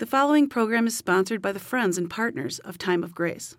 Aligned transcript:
The 0.00 0.06
following 0.06 0.48
program 0.48 0.86
is 0.86 0.96
sponsored 0.96 1.42
by 1.42 1.52
the 1.52 1.58
friends 1.58 1.98
and 1.98 2.08
partners 2.08 2.58
of 2.60 2.78
Time 2.78 3.04
of 3.04 3.14
Grace. 3.14 3.54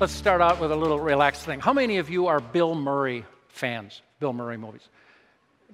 Let's 0.00 0.14
start 0.14 0.40
out 0.40 0.58
with 0.62 0.72
a 0.72 0.76
little 0.76 0.98
relaxed 0.98 1.42
thing. 1.42 1.60
How 1.60 1.74
many 1.74 1.98
of 1.98 2.08
you 2.08 2.26
are 2.28 2.40
Bill 2.40 2.74
Murray 2.74 3.26
fans? 3.48 4.00
Bill 4.18 4.32
Murray 4.32 4.56
movies. 4.56 4.88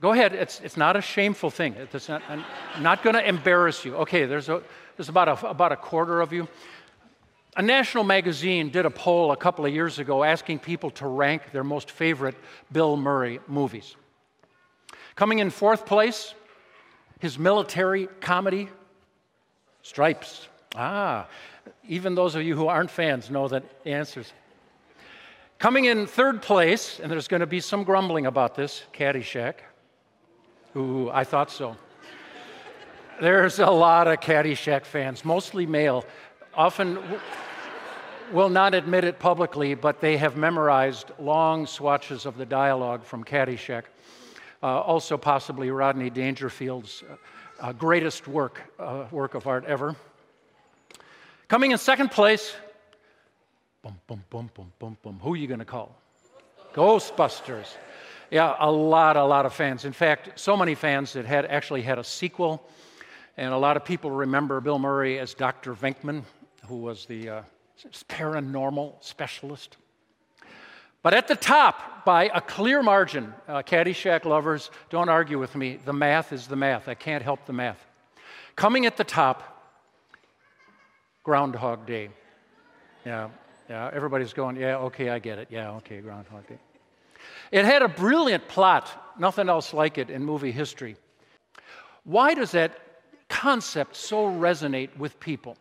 Go 0.00 0.11
ahead. 0.11 0.32
It's, 0.32 0.61
it's 0.62 0.77
not 0.77 0.96
a 0.96 1.00
shameful 1.00 1.50
thing. 1.50 1.75
It's 1.75 2.09
not, 2.09 2.22
I'm 2.29 2.45
not 2.80 3.04
going 3.04 3.14
to 3.14 3.25
embarrass 3.25 3.84
you. 3.84 3.95
Okay, 3.98 4.25
there's, 4.25 4.48
a, 4.48 4.64
there's 4.96 5.09
about, 5.09 5.29
a, 5.29 5.48
about 5.48 5.70
a 5.70 5.77
quarter 5.77 6.20
of 6.20 6.32
you. 6.32 6.48
A 7.57 7.62
national 7.62 8.05
magazine 8.05 8.71
did 8.71 8.87
a 8.87 8.91
poll 8.91 9.33
a 9.33 9.37
couple 9.37 9.66
of 9.66 9.75
years 9.75 9.98
ago 9.98 10.23
asking 10.23 10.61
people 10.61 10.91
to 10.93 11.06
rank 11.06 11.51
their 11.52 11.65
most 11.65 11.91
favorite 11.91 12.37
Bill 12.70 12.97
Murray 12.97 13.41
movies. 13.48 13.97
Coming 15.16 15.41
in 15.41 15.51
fourth 15.51 15.84
place, 15.84 16.34
his 17.19 17.38
military 17.38 18.07
comedy, 18.21 18.69
Stripes. 19.83 20.48
Ah, 20.77 21.27
even 21.88 22.15
those 22.15 22.34
of 22.34 22.43
you 22.43 22.55
who 22.55 22.69
aren't 22.69 22.91
fans 22.91 23.30
know 23.30 23.48
the 23.48 23.62
answers. 23.85 24.32
Coming 25.59 25.87
in 25.87 26.07
third 26.07 26.43
place, 26.43 27.01
and 27.01 27.10
there's 27.10 27.29
going 27.29 27.41
to 27.41 27.46
be 27.46 27.60
some 27.60 27.85
grumbling 27.85 28.27
about 28.27 28.55
this, 28.55 28.85
Caddyshack. 28.93 29.55
Ooh, 30.77 31.10
I 31.10 31.24
thought 31.24 31.51
so. 31.51 31.77
There's 33.21 33.59
a 33.59 33.71
lot 33.71 34.07
of 34.07 34.21
Caddyshack 34.21 34.85
fans, 34.85 35.24
mostly 35.24 35.66
male. 35.66 36.05
Often 36.55 36.98
will 38.33 38.48
not 38.48 38.75
admit 38.75 39.05
it 39.05 39.19
publicly, 39.19 39.75
but 39.75 40.01
they 40.01 40.16
have 40.16 40.37
memorized 40.37 41.11
long 41.19 41.66
swatches 41.66 42.27
of 42.27 42.37
the 42.37 42.46
dialogue 42.46 43.04
from 43.04 43.24
Caddyshack. 43.24 43.85
Uh, 44.63 44.80
also, 44.80 45.16
possibly 45.16 45.71
Rodney 45.71 46.10
Dangerfield's 46.10 47.02
uh, 47.02 47.16
uh, 47.60 47.73
greatest 47.73 48.29
work, 48.29 48.60
uh, 48.79 49.07
work 49.10 49.35
of 49.35 49.46
art 49.46 49.65
ever. 49.65 49.96
Coming 51.49 51.71
in 51.73 51.79
second 51.79 52.10
place, 52.10 52.54
boom, 53.82 53.99
boom, 54.07 54.23
boom, 54.30 54.51
boom, 54.54 54.73
boom, 54.79 54.97
boom. 55.02 55.19
Who 55.23 55.35
are 55.35 55.37
you 55.37 55.47
going 55.47 55.60
to 55.60 55.65
call? 55.65 55.97
Ghostbusters. 56.74 57.66
Yeah, 58.30 58.54
a 58.60 58.71
lot, 58.71 59.16
a 59.16 59.24
lot 59.24 59.47
of 59.47 59.52
fans. 59.52 59.85
In 59.85 59.93
fact, 59.93 60.38
so 60.38 60.57
many 60.57 60.74
fans 60.74 61.15
that 61.15 61.24
had 61.24 61.47
actually 61.47 61.82
had 61.82 61.99
a 61.99 62.04
sequel, 62.04 62.63
and 63.37 63.52
a 63.52 63.59
lot 63.59 63.76
of 63.76 63.85
people 63.85 64.10
remember 64.10 64.60
Bill 64.60 64.78
Murray 64.78 65.19
as 65.19 65.34
Dr. 65.34 65.75
Venkman, 65.75 66.22
who 66.69 66.76
was 66.76 67.06
the 67.06 67.28
uh, 67.28 67.43
paranormal 68.09 69.03
specialist. 69.03 69.76
But 71.03 71.14
at 71.14 71.28
the 71.28 71.36
top, 71.36 72.04
by 72.04 72.31
a 72.34 72.41
clear 72.41 72.82
margin, 72.82 73.32
uh, 73.48 73.62
Caddyshack 73.62 74.25
lovers, 74.25 74.70
don't 74.91 75.09
argue 75.09 75.38
with 75.38 75.54
me. 75.56 75.78
The 75.84 75.92
math 75.92 76.32
is 76.32 76.47
the 76.47 76.56
math. 76.56 76.88
I 76.88 76.94
can't 76.94 77.22
help 77.22 77.47
the 77.47 77.53
math. 77.53 77.78
Coming 78.54 78.84
at 78.84 78.97
the 78.97 79.04
top, 79.04 79.78
Groundhog 81.25 81.86
Day. 81.86 82.10
Yeah, 83.06 83.28
yeah, 83.69 83.91
everybody's 83.92 84.32
going, 84.34 84.56
yeah, 84.56 84.76
okay, 84.76 85.08
I 85.08 85.19
get 85.19 85.38
it. 85.38 85.48
Yeah, 85.50 85.70
okay, 85.76 86.00
Groundhog 86.00 86.47
Day. 86.47 86.58
It 87.50 87.64
had 87.64 87.82
a 87.82 87.88
brilliant 87.88 88.48
plot, 88.48 89.14
nothing 89.19 89.48
else 89.48 89.72
like 89.72 89.97
it 89.97 90.10
in 90.10 90.25
movie 90.25 90.53
history. 90.53 90.97
Why 92.04 92.34
does 92.34 92.53
that 92.53 92.78
concept 93.28 93.97
so 93.97 94.26
resonate 94.26 94.97
with 94.98 95.19
people? 95.20 95.56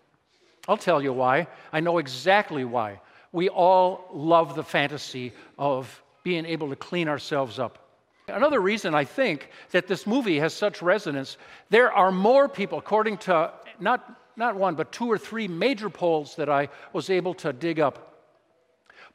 I'll 0.67 0.77
tell 0.77 1.01
you 1.01 1.13
why. 1.13 1.47
I 1.71 1.79
know 1.79 1.97
exactly 1.97 2.65
why. 2.65 3.01
We 3.31 3.49
all 3.49 4.07
love 4.13 4.55
the 4.55 4.63
fantasy 4.63 5.33
of 5.57 6.01
being 6.23 6.45
able 6.45 6.69
to 6.69 6.75
clean 6.75 7.07
ourselves 7.07 7.59
up. 7.59 7.79
Another 8.27 8.59
reason 8.59 8.93
I 8.93 9.05
think 9.05 9.49
that 9.71 9.87
this 9.87 10.05
movie 10.05 10.39
has 10.39 10.53
such 10.53 10.81
resonance, 10.81 11.37
there 11.69 11.91
are 11.91 12.11
more 12.11 12.47
people, 12.47 12.77
according 12.77 13.17
to 13.19 13.51
not 13.79 14.15
not 14.39 14.55
one, 14.55 14.73
but 14.73 14.91
two 14.93 15.11
or 15.11 15.17
three 15.17 15.49
major 15.49 15.89
polls 15.89 16.35
that 16.37 16.49
I 16.49 16.69
was 16.93 17.09
able 17.09 17.33
to 17.35 17.51
dig 17.51 17.79
up. 17.81 18.08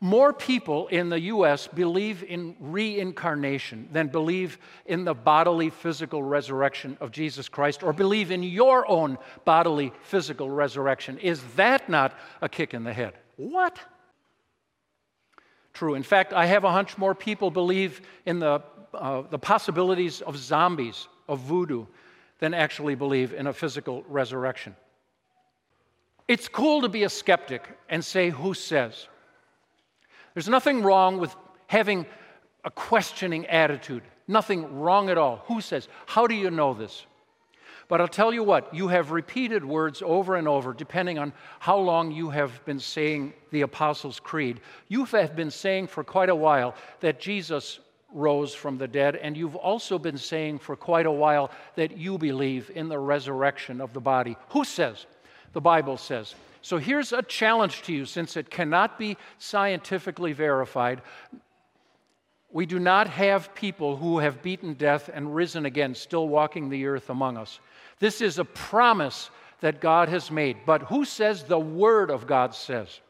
More 0.01 0.33
people 0.33 0.89
in 0.89 1.09
the 1.09 1.21
US 1.21 1.67
believe 1.69 2.25
in 2.25 2.57
reincarnation 2.61 3.89
than 3.93 4.09
believe 4.09 4.59
in 4.87 5.05
the 5.05 5.15
bodily 5.15 5.71
physical 5.71 6.23
resurrection 6.23 6.97
of 7.01 7.11
Jesus 7.11 7.49
Christ 7.49 7.83
or 7.83 7.93
believe 7.93 8.31
in 8.31 8.43
your 8.43 8.89
own 8.89 9.19
bodily 9.45 9.93
physical 10.03 10.51
resurrection. 10.51 11.19
Is 11.19 11.43
that 11.57 11.89
not 11.89 12.19
a 12.43 12.49
kick 12.49 12.75
in 12.75 12.85
the 12.85 12.93
head? 12.93 13.15
What? 13.37 13.79
True. 15.73 15.95
In 15.95 16.03
fact, 16.03 16.33
I 16.33 16.47
have 16.47 16.65
a 16.65 16.71
hunch 16.71 16.99
more 16.99 17.15
people 17.15 17.51
believe 17.51 18.01
in 18.27 18.39
the, 18.39 18.63
uh, 18.93 19.23
the 19.31 19.39
possibilities 19.39 20.21
of 20.21 20.37
zombies, 20.37 21.09
of 21.29 21.41
voodoo, 21.41 21.87
than 22.39 22.55
actually 22.55 22.95
believe 22.95 23.33
in 23.33 23.47
a 23.47 23.53
physical 23.53 24.05
resurrection. 24.09 24.77
It's 26.29 26.49
cool 26.49 26.83
to 26.83 26.89
be 26.89 27.03
a 27.05 27.09
skeptic 27.09 27.69
and 27.89 28.05
say, 28.05 28.31
Who 28.31 28.55
says? 28.55 29.09
There's 30.35 30.49
nothing 30.49 30.83
wrong 30.83 31.19
with 31.19 31.35
having 31.67 32.07
a 32.65 32.71
questioning 32.71 33.47
attitude. 33.47 34.03
Nothing 34.27 34.81
wrong 34.81 35.11
at 35.11 35.19
all. 35.19 35.43
Who 35.47 35.61
says? 35.61 35.89
How 36.07 36.27
do 36.27 36.35
you 36.35 36.51
know 36.51 36.75
this? 36.75 37.07
But 37.87 38.01
I'll 38.01 38.09
tell 38.09 38.33
you 38.33 38.43
what, 38.43 38.75
you 38.75 38.89
have 38.89 39.11
repeated 39.11 39.63
words 39.63 40.03
over 40.05 40.37
and 40.37 40.49
over, 40.49 40.73
depending 40.73 41.19
on 41.19 41.35
how 41.61 41.77
long 41.79 42.13
you 42.13 42.31
have 42.31 42.65
been 42.65 42.81
saying 42.81 43.35
the 43.51 43.61
Apostles' 43.61 44.19
Creed. 44.19 44.61
You 44.89 45.05
have 45.05 45.37
been 45.37 45.51
saying 45.51 45.89
for 45.89 46.03
quite 46.03 46.31
a 46.31 46.35
while 46.35 46.75
that 47.01 47.21
Jesus 47.21 47.81
rose 48.11 48.55
from 48.55 48.79
the 48.79 48.89
dead, 48.89 49.17
and 49.17 49.37
you've 49.37 49.57
also 49.57 49.99
been 49.99 50.17
saying 50.17 50.61
for 50.61 50.77
quite 50.77 51.05
a 51.05 51.13
while 51.13 51.51
that 51.75 51.99
you 51.99 52.17
believe 52.17 52.71
in 52.75 52.89
the 52.89 52.99
resurrection 52.99 53.83
of 53.83 53.93
the 53.93 54.01
body. 54.01 54.37
Who 54.51 54.65
says? 54.65 55.05
the 55.55 55.61
Bible 55.61 55.97
says. 55.97 56.35
So 56.65 56.79
here's 56.79 57.13
a 57.13 57.21
challenge 57.21 57.83
to 57.83 57.93
you 57.93 58.07
since 58.07 58.39
it 58.39 58.49
cannot 58.49 58.99
be 58.99 59.19
scientifically 59.37 60.33
verified. 60.33 61.03
We 62.51 62.65
do 62.65 62.79
not 62.79 63.07
have 63.07 63.55
people 63.55 63.99
who 63.99 64.21
have 64.21 64.41
beaten 64.41 64.73
death 64.73 65.11
and 65.13 65.35
risen 65.35 65.67
again 65.67 65.95
still 65.95 66.27
walking 66.27 66.71
the 66.71 66.87
earth 66.87 67.11
among 67.11 67.37
us. 67.37 67.61
This 67.99 68.23
is 68.23 68.39
a 68.39 68.47
promise 68.47 69.29
that 69.61 69.83
God 69.83 70.09
has 70.09 70.31
made. 70.31 70.57
But 70.65 70.85
who 70.85 71.05
says 71.05 71.45
the 71.45 71.59
Word 71.59 72.11
of 72.11 72.27
God 72.27 72.55
says? 72.55 73.01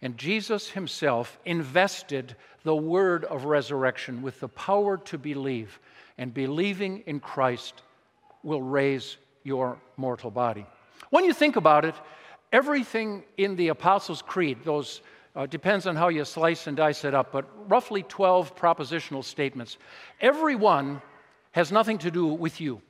And 0.00 0.16
Jesus 0.16 0.70
himself 0.70 1.40
invested 1.44 2.36
the 2.62 2.76
word 2.76 3.24
of 3.24 3.46
resurrection 3.46 4.22
with 4.22 4.38
the 4.38 4.48
power 4.48 4.98
to 4.98 5.18
believe, 5.18 5.80
and 6.16 6.32
believing 6.32 7.02
in 7.06 7.18
Christ 7.18 7.82
will 8.44 8.62
raise 8.62 9.16
your 9.42 9.78
mortal 9.96 10.30
body. 10.30 10.64
When 11.10 11.24
you 11.24 11.32
think 11.32 11.56
about 11.56 11.84
it, 11.84 11.96
everything 12.52 13.24
in 13.36 13.56
the 13.56 13.68
Apostles' 13.68 14.22
Creed, 14.22 14.58
those 14.64 15.00
uh, 15.34 15.46
depends 15.46 15.86
on 15.86 15.96
how 15.96 16.08
you 16.08 16.24
slice 16.24 16.66
and 16.66 16.76
dice 16.76 17.04
it 17.04 17.14
up, 17.14 17.30
but 17.30 17.44
roughly 17.68 18.02
12 18.02 18.56
propositional 18.56 19.22
statements, 19.22 19.76
every 20.20 20.54
one 20.54 21.02
has 21.52 21.70
nothing 21.70 21.98
to 21.98 22.10
do 22.10 22.26
with 22.26 22.60
you, 22.60 22.80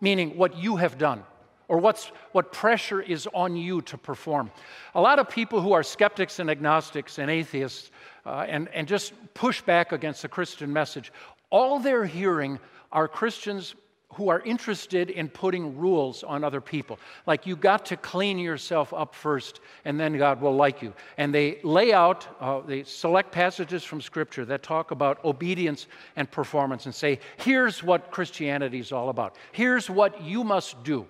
meaning 0.00 0.36
what 0.36 0.56
you 0.56 0.76
have 0.76 0.98
done 0.98 1.24
or 1.68 1.78
what's, 1.78 2.12
what 2.32 2.52
pressure 2.52 3.00
is 3.00 3.26
on 3.32 3.56
you 3.56 3.80
to 3.80 3.96
perform. 3.96 4.50
A 4.94 5.00
lot 5.00 5.18
of 5.18 5.30
people 5.30 5.62
who 5.62 5.72
are 5.72 5.82
skeptics 5.82 6.38
and 6.38 6.50
agnostics 6.50 7.18
and 7.18 7.30
atheists 7.30 7.90
uh, 8.26 8.44
and, 8.46 8.68
and 8.68 8.86
just 8.86 9.14
push 9.32 9.62
back 9.62 9.92
against 9.92 10.20
the 10.20 10.28
Christian 10.28 10.70
message, 10.70 11.10
all 11.48 11.78
they're 11.78 12.04
hearing 12.04 12.58
are 12.92 13.08
Christians 13.08 13.74
who 14.14 14.28
are 14.28 14.40
interested 14.40 15.10
in 15.10 15.28
putting 15.28 15.78
rules 15.78 16.22
on 16.22 16.44
other 16.44 16.60
people. 16.60 16.98
Like 17.26 17.46
you 17.46 17.56
got 17.56 17.86
to 17.86 17.96
clean 17.96 18.38
yourself 18.38 18.92
up 18.92 19.14
first, 19.14 19.60
and 19.84 19.98
then 19.98 20.16
God 20.18 20.40
will 20.40 20.54
like 20.54 20.82
you. 20.82 20.92
And 21.16 21.34
they 21.34 21.58
lay 21.62 21.92
out, 21.92 22.26
uh, 22.40 22.60
they 22.60 22.82
select 22.82 23.32
passages 23.32 23.84
from 23.84 24.00
Scripture 24.00 24.44
that 24.44 24.62
talk 24.62 24.90
about 24.90 25.24
obedience 25.24 25.86
and 26.16 26.30
performance 26.30 26.86
and 26.86 26.94
say, 26.94 27.20
here's 27.38 27.82
what 27.82 28.10
Christianity 28.10 28.80
is 28.80 28.92
all 28.92 29.08
about. 29.08 29.36
Here's 29.52 29.88
what 29.88 30.22
you 30.22 30.44
must 30.44 30.82
do. 30.84 31.06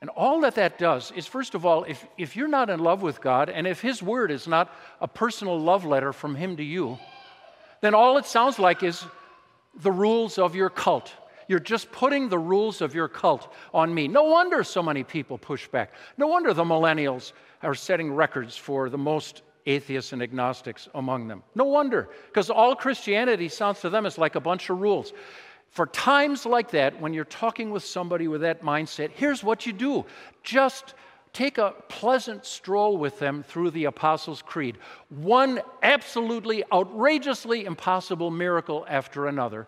And 0.00 0.10
all 0.10 0.42
that 0.42 0.56
that 0.56 0.78
does 0.78 1.12
is, 1.12 1.26
first 1.26 1.54
of 1.54 1.64
all, 1.64 1.84
if, 1.84 2.04
if 2.18 2.36
you're 2.36 2.48
not 2.48 2.68
in 2.68 2.78
love 2.78 3.00
with 3.00 3.22
God, 3.22 3.48
and 3.48 3.66
if 3.66 3.80
His 3.80 4.02
Word 4.02 4.30
is 4.30 4.46
not 4.46 4.70
a 5.00 5.08
personal 5.08 5.58
love 5.58 5.86
letter 5.86 6.12
from 6.12 6.34
Him 6.34 6.58
to 6.58 6.62
you, 6.62 6.98
then 7.80 7.94
all 7.94 8.18
it 8.18 8.26
sounds 8.26 8.58
like 8.58 8.82
is 8.82 9.04
the 9.76 9.92
rules 9.92 10.38
of 10.38 10.54
your 10.54 10.70
cult. 10.70 11.12
You're 11.48 11.58
just 11.58 11.92
putting 11.92 12.28
the 12.28 12.38
rules 12.38 12.80
of 12.80 12.94
your 12.94 13.08
cult 13.08 13.52
on 13.72 13.94
me. 13.94 14.08
No 14.08 14.24
wonder 14.24 14.64
so 14.64 14.82
many 14.82 15.04
people 15.04 15.36
push 15.36 15.68
back. 15.68 15.92
No 16.16 16.26
wonder 16.26 16.54
the 16.54 16.64
millennials 16.64 17.32
are 17.62 17.74
setting 17.74 18.12
records 18.12 18.56
for 18.56 18.88
the 18.88 18.98
most 18.98 19.42
atheists 19.66 20.12
and 20.12 20.22
agnostics 20.22 20.88
among 20.94 21.28
them. 21.28 21.42
No 21.54 21.64
wonder, 21.64 22.08
because 22.26 22.50
all 22.50 22.74
Christianity 22.76 23.48
sounds 23.48 23.80
to 23.80 23.90
them 23.90 24.06
as 24.06 24.18
like 24.18 24.34
a 24.34 24.40
bunch 24.40 24.70
of 24.70 24.80
rules. 24.80 25.12
For 25.70 25.86
times 25.86 26.46
like 26.46 26.70
that, 26.70 27.00
when 27.00 27.12
you're 27.12 27.24
talking 27.24 27.70
with 27.70 27.84
somebody 27.84 28.28
with 28.28 28.42
that 28.42 28.62
mindset, 28.62 29.10
here's 29.10 29.42
what 29.42 29.66
you 29.66 29.72
do 29.72 30.04
just 30.42 30.94
take 31.34 31.58
a 31.58 31.74
pleasant 31.88 32.46
stroll 32.46 32.96
with 32.96 33.18
them 33.18 33.42
through 33.42 33.72
the 33.72 33.84
Apostles' 33.84 34.40
Creed. 34.40 34.78
One 35.10 35.60
absolutely 35.82 36.64
outrageously 36.72 37.64
impossible 37.64 38.30
miracle 38.30 38.86
after 38.88 39.26
another. 39.26 39.66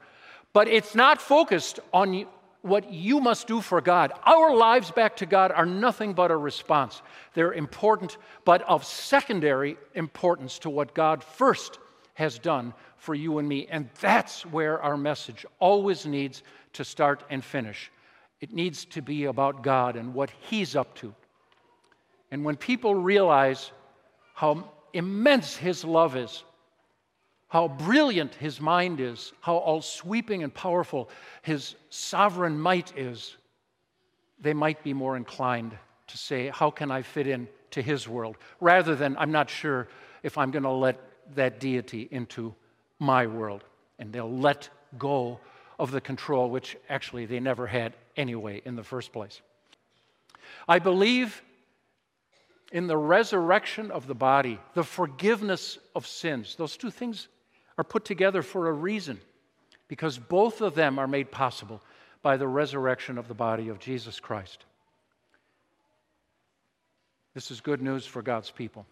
But 0.52 0.68
it's 0.68 0.94
not 0.94 1.20
focused 1.20 1.80
on 1.92 2.26
what 2.62 2.90
you 2.90 3.20
must 3.20 3.46
do 3.46 3.60
for 3.60 3.80
God. 3.80 4.12
Our 4.24 4.54
lives 4.56 4.90
back 4.90 5.16
to 5.16 5.26
God 5.26 5.52
are 5.52 5.66
nothing 5.66 6.14
but 6.14 6.30
a 6.30 6.36
response. 6.36 7.02
They're 7.34 7.52
important, 7.52 8.16
but 8.44 8.62
of 8.62 8.84
secondary 8.84 9.76
importance 9.94 10.58
to 10.60 10.70
what 10.70 10.94
God 10.94 11.22
first 11.22 11.78
has 12.14 12.38
done 12.38 12.72
for 12.96 13.14
you 13.14 13.38
and 13.38 13.48
me. 13.48 13.66
And 13.70 13.90
that's 14.00 14.46
where 14.46 14.80
our 14.80 14.96
message 14.96 15.44
always 15.58 16.06
needs 16.06 16.42
to 16.72 16.84
start 16.84 17.22
and 17.28 17.44
finish. 17.44 17.92
It 18.40 18.52
needs 18.52 18.84
to 18.86 19.02
be 19.02 19.24
about 19.24 19.62
God 19.62 19.96
and 19.96 20.14
what 20.14 20.30
He's 20.48 20.74
up 20.74 20.94
to. 20.96 21.14
And 22.30 22.44
when 22.44 22.56
people 22.56 22.94
realize 22.94 23.70
how 24.34 24.70
immense 24.92 25.56
His 25.56 25.84
love 25.84 26.16
is, 26.16 26.42
how 27.48 27.68
brilliant 27.68 28.34
His 28.34 28.60
mind 28.60 29.00
is, 29.00 29.32
how 29.40 29.56
all 29.56 29.80
sweeping 29.80 30.42
and 30.42 30.52
powerful 30.52 31.08
His 31.42 31.76
sovereign 31.90 32.58
might 32.58 32.96
is, 32.96 33.36
they 34.40 34.54
might 34.54 34.82
be 34.82 34.92
more 34.92 35.16
inclined 35.16 35.76
to 36.08 36.18
say, 36.18 36.48
How 36.48 36.70
can 36.70 36.90
I 36.90 37.02
fit 37.02 37.26
in 37.26 37.48
to 37.72 37.82
His 37.82 38.08
world? 38.08 38.36
rather 38.60 38.94
than, 38.94 39.16
I'm 39.18 39.32
not 39.32 39.48
sure 39.48 39.88
if 40.22 40.36
I'm 40.38 40.50
going 40.50 40.64
to 40.64 40.70
let 40.70 41.00
that 41.34 41.60
deity 41.60 42.08
into 42.10 42.54
my 42.98 43.26
world. 43.26 43.64
And 43.98 44.12
they'll 44.12 44.30
let 44.30 44.68
go 44.98 45.40
of 45.78 45.90
the 45.90 46.00
control, 46.00 46.50
which 46.50 46.76
actually 46.88 47.26
they 47.26 47.40
never 47.40 47.66
had 47.66 47.94
anyway 48.16 48.62
in 48.64 48.76
the 48.76 48.82
first 48.82 49.12
place. 49.12 49.40
I 50.68 50.78
believe 50.78 51.42
in 52.72 52.86
the 52.86 52.96
resurrection 52.96 53.90
of 53.90 54.06
the 54.06 54.14
body, 54.14 54.58
the 54.74 54.82
forgiveness 54.82 55.78
of 55.94 56.06
sins. 56.06 56.56
Those 56.56 56.76
two 56.76 56.90
things 56.90 57.28
are 57.78 57.84
put 57.84 58.04
together 58.04 58.42
for 58.42 58.68
a 58.68 58.72
reason, 58.72 59.20
because 59.88 60.18
both 60.18 60.60
of 60.60 60.74
them 60.74 60.98
are 60.98 61.06
made 61.06 61.30
possible 61.30 61.82
by 62.22 62.36
the 62.36 62.48
resurrection 62.48 63.18
of 63.18 63.28
the 63.28 63.34
body 63.34 63.68
of 63.68 63.78
Jesus 63.78 64.18
Christ. 64.18 64.64
This 67.34 67.50
is 67.50 67.60
good 67.60 67.82
news 67.82 68.06
for 68.06 68.22
God's 68.22 68.50
people. 68.50 68.86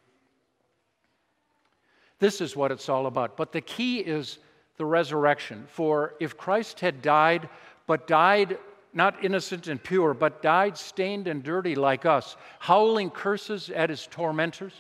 This 2.19 2.41
is 2.41 2.55
what 2.55 2.71
it's 2.71 2.89
all 2.89 3.07
about. 3.07 3.37
But 3.37 3.53
the 3.53 3.61
key 3.61 3.99
is 3.99 4.39
the 4.77 4.85
resurrection. 4.85 5.65
For 5.69 6.15
if 6.21 6.37
Christ 6.37 6.81
had 6.81 7.03
died, 7.03 7.49
but 7.87 8.07
died 8.07 8.59
not 8.95 9.25
innocent 9.25 9.69
and 9.69 9.83
pure, 9.83 10.15
but 10.15 10.43
died 10.43 10.79
stained 10.79 11.27
and 11.27 11.43
dirty 11.43 11.75
like 11.75 12.07
us, 12.07 12.37
howling 12.59 13.11
curses 13.11 13.71
at 13.71 13.91
his 13.91 14.07
tormentors, 14.07 14.73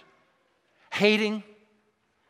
hating, 0.92 1.42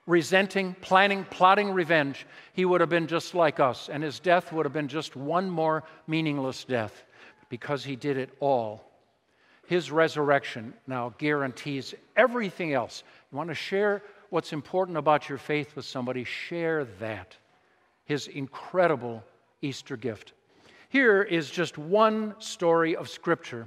resenting, 0.07 0.75
planning, 0.81 1.25
plotting 1.31 1.71
revenge, 1.71 2.27
he 2.53 2.65
would 2.65 2.81
have 2.81 2.91
been 2.91 3.07
just 3.07 3.35
like 3.35 3.61
us, 3.61 3.89
and 3.89 4.03
his 4.03 4.21
death 4.21 4.53
would 4.53 4.67
have 4.67 4.73
been 4.73 4.89
just 4.89 5.17
one 5.17 5.49
more 5.49 5.85
meaningless 6.07 6.65
death 6.65 7.05
because 7.49 7.85
he 7.85 7.97
did 7.97 8.17
it 8.17 8.31
all. 8.41 8.85
His 9.67 9.91
resurrection 9.91 10.75
now 10.87 11.15
guarantees 11.19 11.95
everything 12.17 12.75
else. 12.75 13.03
You 13.33 13.39
want 13.39 13.49
to 13.49 13.55
share 13.55 14.03
what's 14.31 14.53
important 14.53 14.99
about 14.99 15.29
your 15.29 15.39
faith 15.39 15.75
with 15.75 15.85
somebody, 15.85 16.25
share 16.25 16.85
that. 17.01 17.37
His 18.05 18.27
incredible 18.27 19.25
Easter 19.63 19.97
gift. 19.97 20.35
Here 20.95 21.25
is 21.25 21.51
just 21.51 21.77
one 21.77 22.37
story 22.39 22.95
of 22.95 23.09
Scripture 23.09 23.67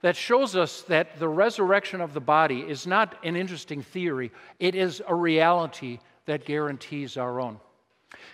that 0.00 0.16
shows 0.16 0.56
us 0.56 0.82
that 0.88 1.20
the 1.20 1.28
resurrection 1.28 2.00
of 2.00 2.14
the 2.14 2.20
body 2.20 2.62
is 2.62 2.84
not 2.84 3.14
an 3.22 3.36
interesting 3.36 3.80
theory, 3.80 4.32
it 4.58 4.74
is 4.74 5.00
a 5.06 5.14
reality 5.14 6.00
that 6.24 6.44
guarantees 6.44 7.16
our 7.16 7.40
own. 7.40 7.60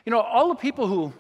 You 0.07 0.11
know, 0.11 0.21
all 0.21 0.49
the 0.49 0.55
people 0.55 0.87
who 0.87 1.13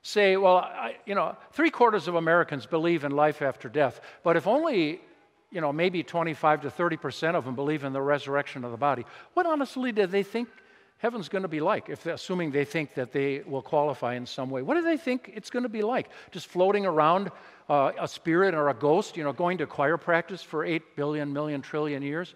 say, 0.00 0.38
well, 0.38 0.56
I, 0.56 0.96
you 1.04 1.14
know, 1.14 1.36
three 1.52 1.70
quarters 1.70 2.08
of 2.08 2.14
Americans 2.14 2.64
believe 2.64 3.04
in 3.04 3.12
life 3.12 3.42
after 3.42 3.68
death, 3.68 4.00
but 4.24 4.38
if 4.38 4.46
only 4.46 5.02
you 5.50 5.60
know, 5.60 5.70
maybe 5.70 6.02
25 6.02 6.62
to 6.62 6.70
30 6.70 6.96
percent 6.96 7.36
of 7.36 7.44
them 7.44 7.54
believe 7.54 7.84
in 7.84 7.92
the 7.92 8.00
resurrection 8.00 8.64
of 8.64 8.70
the 8.70 8.78
body. 8.78 9.04
What 9.34 9.44
honestly 9.44 9.92
do 9.92 10.06
they 10.06 10.22
think 10.22 10.48
heaven's 10.98 11.28
going 11.28 11.42
to 11.42 11.48
be 11.48 11.60
like, 11.60 11.88
if 11.88 12.06
assuming 12.06 12.50
they 12.50 12.64
think 12.64 12.94
that 12.94 13.12
they 13.12 13.42
will 13.46 13.62
qualify 13.62 14.14
in 14.14 14.26
some 14.26 14.50
way? 14.50 14.62
What 14.62 14.74
do 14.74 14.82
they 14.82 14.96
think 14.96 15.32
it's 15.34 15.50
going 15.50 15.62
to 15.62 15.68
be 15.68 15.82
like? 15.82 16.10
Just 16.30 16.48
floating 16.48 16.86
around 16.86 17.30
uh, 17.68 17.92
a 17.98 18.08
spirit 18.08 18.54
or 18.54 18.68
a 18.68 18.74
ghost, 18.74 19.16
you 19.16 19.24
know, 19.24 19.32
going 19.32 19.58
to 19.58 19.66
choir 19.66 19.96
practice 19.96 20.42
for 20.42 20.64
8 20.64 20.96
billion, 20.96 21.32
million, 21.32 21.62
trillion 21.62 22.02
years? 22.02 22.34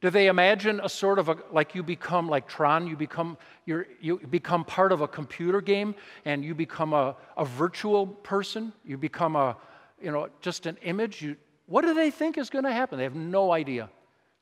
Do 0.00 0.10
they 0.10 0.28
imagine 0.28 0.80
a 0.82 0.88
sort 0.88 1.18
of 1.18 1.28
a, 1.28 1.36
like 1.50 1.74
you 1.74 1.82
become 1.82 2.28
like 2.28 2.46
Tron, 2.46 2.86
you 2.86 2.96
become, 2.96 3.36
you 3.64 3.84
you 4.00 4.18
become 4.18 4.64
part 4.64 4.92
of 4.92 5.00
a 5.00 5.08
computer 5.08 5.60
game 5.60 5.96
and 6.24 6.44
you 6.44 6.54
become 6.54 6.92
a, 6.92 7.16
a 7.36 7.44
virtual 7.44 8.06
person? 8.06 8.72
You 8.84 8.96
become 8.96 9.34
a, 9.34 9.56
you 10.00 10.12
know, 10.12 10.28
just 10.40 10.66
an 10.66 10.78
image? 10.82 11.20
You, 11.20 11.36
what 11.66 11.82
do 11.82 11.94
they 11.94 12.12
think 12.12 12.38
is 12.38 12.48
going 12.48 12.64
to 12.64 12.72
happen? 12.72 12.96
They 12.96 13.04
have 13.04 13.16
no 13.16 13.52
idea. 13.52 13.90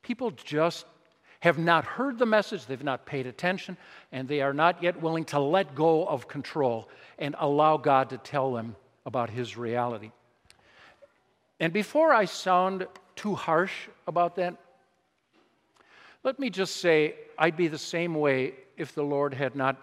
People 0.03 0.29
just 0.29 0.85
have 1.41 1.57
not 1.57 1.85
heard 1.85 2.17
the 2.17 2.25
message, 2.25 2.65
they've 2.65 2.83
not 2.83 3.05
paid 3.05 3.27
attention, 3.27 3.77
and 4.11 4.27
they 4.27 4.41
are 4.41 4.53
not 4.53 4.81
yet 4.81 5.01
willing 5.01 5.25
to 5.25 5.39
let 5.39 5.75
go 5.75 6.05
of 6.05 6.27
control 6.27 6.89
and 7.19 7.35
allow 7.39 7.77
God 7.77 8.09
to 8.09 8.17
tell 8.17 8.53
them 8.53 8.75
about 9.05 9.29
His 9.29 9.55
reality. 9.57 10.11
And 11.59 11.73
before 11.73 12.13
I 12.13 12.25
sound 12.25 12.87
too 13.15 13.35
harsh 13.35 13.87
about 14.07 14.35
that, 14.35 14.55
let 16.23 16.39
me 16.39 16.49
just 16.49 16.77
say 16.77 17.15
I'd 17.37 17.57
be 17.57 17.67
the 17.67 17.77
same 17.77 18.15
way 18.15 18.53
if 18.75 18.93
the 18.93 19.03
Lord 19.03 19.33
had 19.33 19.55
not 19.55 19.81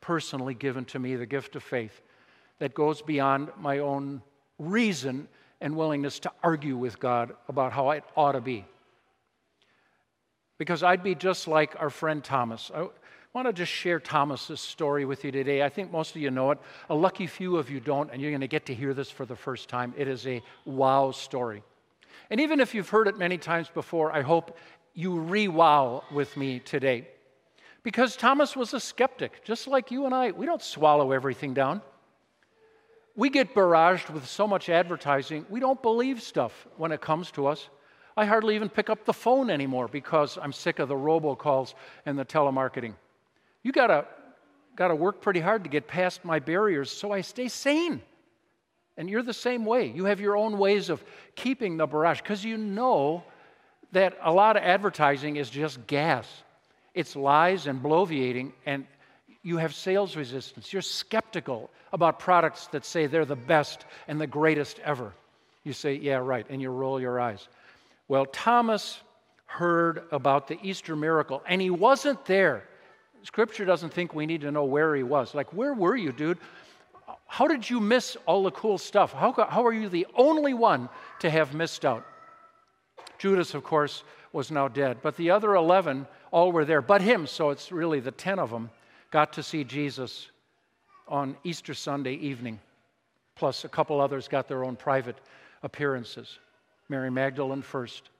personally 0.00 0.54
given 0.54 0.84
to 0.86 0.98
me 0.98 1.16
the 1.16 1.26
gift 1.26 1.56
of 1.56 1.62
faith 1.62 2.00
that 2.58 2.74
goes 2.74 3.02
beyond 3.02 3.50
my 3.58 3.80
own 3.80 4.22
reason 4.58 5.28
and 5.60 5.76
willingness 5.76 6.18
to 6.20 6.32
argue 6.42 6.76
with 6.76 6.98
God 7.00 7.34
about 7.48 7.72
how 7.72 7.90
it 7.90 8.04
ought 8.16 8.32
to 8.32 8.40
be. 8.40 8.64
Because 10.58 10.82
I'd 10.82 11.02
be 11.02 11.14
just 11.14 11.48
like 11.48 11.76
our 11.78 11.90
friend 11.90 12.22
Thomas. 12.22 12.70
I 12.74 12.88
want 13.32 13.46
to 13.46 13.52
just 13.52 13.70
share 13.70 14.00
Thomas's 14.00 14.60
story 14.60 15.04
with 15.04 15.24
you 15.24 15.30
today. 15.30 15.62
I 15.62 15.68
think 15.68 15.92
most 15.92 16.16
of 16.16 16.22
you 16.22 16.30
know 16.30 16.50
it. 16.52 16.58
A 16.88 16.94
lucky 16.94 17.26
few 17.26 17.56
of 17.56 17.70
you 17.70 17.80
don't, 17.80 18.10
and 18.10 18.22
you're 18.22 18.30
going 18.30 18.40
to 18.40 18.48
get 18.48 18.66
to 18.66 18.74
hear 18.74 18.94
this 18.94 19.10
for 19.10 19.26
the 19.26 19.36
first 19.36 19.68
time. 19.68 19.92
It 19.96 20.08
is 20.08 20.26
a 20.26 20.42
wow 20.64 21.10
story. 21.10 21.62
And 22.30 22.40
even 22.40 22.60
if 22.60 22.74
you've 22.74 22.88
heard 22.88 23.08
it 23.08 23.18
many 23.18 23.38
times 23.38 23.68
before, 23.68 24.12
I 24.12 24.22
hope 24.22 24.56
you 24.94 25.18
re 25.18 25.48
wow 25.48 26.04
with 26.10 26.36
me 26.36 26.58
today. 26.60 27.08
Because 27.82 28.16
Thomas 28.16 28.56
was 28.56 28.74
a 28.74 28.80
skeptic, 28.80 29.44
just 29.44 29.68
like 29.68 29.90
you 29.90 30.06
and 30.06 30.14
I. 30.14 30.32
We 30.32 30.46
don't 30.46 30.62
swallow 30.62 31.12
everything 31.12 31.54
down 31.54 31.82
we 33.16 33.30
get 33.30 33.54
barraged 33.54 34.10
with 34.10 34.28
so 34.28 34.46
much 34.46 34.68
advertising, 34.68 35.46
we 35.48 35.58
don't 35.58 35.82
believe 35.82 36.22
stuff 36.22 36.66
when 36.76 36.92
it 36.92 37.00
comes 37.00 37.30
to 37.32 37.46
us. 37.46 37.68
I 38.16 38.24
hardly 38.24 38.54
even 38.54 38.68
pick 38.68 38.88
up 38.88 39.04
the 39.04 39.12
phone 39.12 39.50
anymore 39.50 39.88
because 39.88 40.38
I'm 40.40 40.52
sick 40.52 40.78
of 40.78 40.88
the 40.88 40.94
robocalls 40.94 41.74
and 42.06 42.18
the 42.18 42.24
telemarketing. 42.24 42.94
You 43.62 43.72
gotta, 43.72 44.06
gotta 44.74 44.94
work 44.94 45.20
pretty 45.20 45.40
hard 45.40 45.64
to 45.64 45.70
get 45.70 45.86
past 45.86 46.24
my 46.24 46.38
barriers 46.38 46.90
so 46.90 47.12
I 47.12 47.20
stay 47.20 47.48
sane. 47.48 48.00
And 48.96 49.10
you're 49.10 49.22
the 49.22 49.34
same 49.34 49.66
way. 49.66 49.88
You 49.88 50.06
have 50.06 50.20
your 50.20 50.36
own 50.36 50.56
ways 50.56 50.88
of 50.88 51.04
keeping 51.34 51.76
the 51.76 51.86
barrage 51.86 52.22
because 52.22 52.42
you 52.42 52.56
know 52.56 53.22
that 53.92 54.16
a 54.22 54.32
lot 54.32 54.56
of 54.56 54.62
advertising 54.62 55.36
is 55.36 55.50
just 55.50 55.86
gas. 55.86 56.26
It's 56.94 57.14
lies 57.14 57.66
and 57.66 57.82
bloviating, 57.82 58.52
and 58.64 58.86
you 59.42 59.58
have 59.58 59.74
sales 59.74 60.16
resistance. 60.16 60.72
You're 60.72 60.80
skeptical 60.80 61.70
about 61.92 62.18
products 62.18 62.68
that 62.68 62.86
say 62.86 63.06
they're 63.06 63.26
the 63.26 63.36
best 63.36 63.84
and 64.08 64.18
the 64.18 64.26
greatest 64.26 64.78
ever. 64.78 65.12
You 65.62 65.74
say, 65.74 65.94
yeah, 65.94 66.16
right, 66.16 66.46
and 66.48 66.62
you 66.62 66.70
roll 66.70 66.98
your 67.00 67.20
eyes. 67.20 67.48
Well, 68.08 68.26
Thomas 68.26 69.00
heard 69.46 70.04
about 70.12 70.48
the 70.48 70.58
Easter 70.62 70.94
miracle, 70.94 71.42
and 71.46 71.60
he 71.60 71.70
wasn't 71.70 72.24
there. 72.26 72.64
Scripture 73.22 73.64
doesn't 73.64 73.92
think 73.92 74.14
we 74.14 74.26
need 74.26 74.42
to 74.42 74.50
know 74.50 74.64
where 74.64 74.94
he 74.94 75.02
was. 75.02 75.34
Like, 75.34 75.52
where 75.52 75.74
were 75.74 75.96
you, 75.96 76.12
dude? 76.12 76.38
How 77.26 77.48
did 77.48 77.68
you 77.68 77.80
miss 77.80 78.16
all 78.26 78.44
the 78.44 78.50
cool 78.52 78.78
stuff? 78.78 79.12
How, 79.12 79.32
how 79.48 79.64
are 79.66 79.72
you 79.72 79.88
the 79.88 80.06
only 80.14 80.54
one 80.54 80.88
to 81.20 81.30
have 81.30 81.54
missed 81.54 81.84
out? 81.84 82.06
Judas, 83.18 83.54
of 83.54 83.64
course, 83.64 84.04
was 84.32 84.50
now 84.50 84.68
dead, 84.68 84.98
but 85.02 85.16
the 85.16 85.30
other 85.30 85.54
11 85.54 86.06
all 86.30 86.52
were 86.52 86.64
there, 86.64 86.82
but 86.82 87.00
him, 87.00 87.26
so 87.26 87.50
it's 87.50 87.72
really 87.72 88.00
the 88.00 88.10
10 88.10 88.38
of 88.38 88.50
them 88.50 88.70
got 89.10 89.32
to 89.32 89.42
see 89.42 89.64
Jesus 89.64 90.28
on 91.08 91.36
Easter 91.42 91.74
Sunday 91.74 92.14
evening. 92.14 92.60
Plus, 93.34 93.64
a 93.64 93.68
couple 93.68 94.00
others 94.00 94.28
got 94.28 94.48
their 94.48 94.64
own 94.64 94.76
private 94.76 95.16
appearances. 95.62 96.38
Mary 96.88 97.10
Magdalene 97.10 97.62
first. 97.62 98.10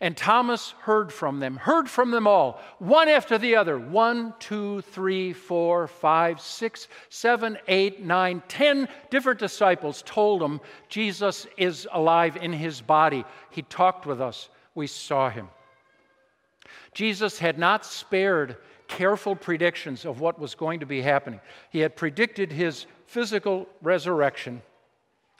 And 0.00 0.16
Thomas 0.16 0.74
heard 0.80 1.12
from 1.12 1.38
them, 1.38 1.56
heard 1.56 1.88
from 1.88 2.10
them 2.10 2.26
all, 2.26 2.60
one 2.80 3.08
after 3.08 3.38
the 3.38 3.54
other. 3.54 3.78
One, 3.78 4.34
two, 4.40 4.80
three, 4.80 5.32
four, 5.32 5.86
five, 5.86 6.40
six, 6.40 6.88
seven, 7.08 7.56
eight, 7.68 8.04
nine, 8.04 8.42
ten 8.48 8.88
different 9.10 9.38
disciples 9.38 10.02
told 10.04 10.42
him 10.42 10.60
Jesus 10.88 11.46
is 11.56 11.86
alive 11.92 12.36
in 12.36 12.52
his 12.52 12.80
body. 12.80 13.24
He 13.50 13.62
talked 13.62 14.04
with 14.04 14.20
us, 14.20 14.48
we 14.74 14.88
saw 14.88 15.30
him. 15.30 15.48
Jesus 16.94 17.38
had 17.38 17.56
not 17.56 17.86
spared 17.86 18.56
careful 18.88 19.36
predictions 19.36 20.04
of 20.04 20.20
what 20.20 20.36
was 20.38 20.56
going 20.56 20.80
to 20.80 20.86
be 20.86 21.00
happening. 21.00 21.40
He 21.70 21.78
had 21.78 21.94
predicted 21.94 22.50
his 22.50 22.86
physical 23.06 23.68
resurrection 23.80 24.62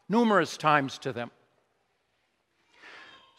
numerous 0.09 0.57
times 0.57 0.99
to 0.99 1.13
them. 1.13 1.33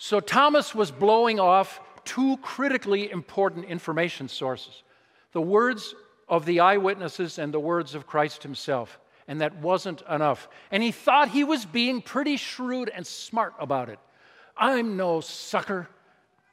So 0.03 0.19
Thomas 0.19 0.75
was 0.75 0.91
blowing 0.91 1.39
off 1.39 1.79
two 2.03 2.35
critically 2.41 3.09
important 3.09 3.63
information 3.63 4.27
sources 4.27 4.83
the 5.31 5.41
words 5.41 5.95
of 6.27 6.45
the 6.45 6.59
eyewitnesses 6.59 7.39
and 7.39 7.53
the 7.53 7.59
words 7.61 7.95
of 7.95 8.05
Christ 8.05 8.43
himself. 8.43 8.99
And 9.29 9.39
that 9.39 9.55
wasn't 9.59 10.01
enough. 10.09 10.49
And 10.71 10.83
he 10.83 10.91
thought 10.91 11.29
he 11.29 11.45
was 11.45 11.63
being 11.63 12.01
pretty 12.01 12.35
shrewd 12.35 12.91
and 12.93 13.07
smart 13.07 13.53
about 13.57 13.87
it. 13.87 13.97
I'm 14.57 14.97
no 14.97 15.21
sucker. 15.21 15.87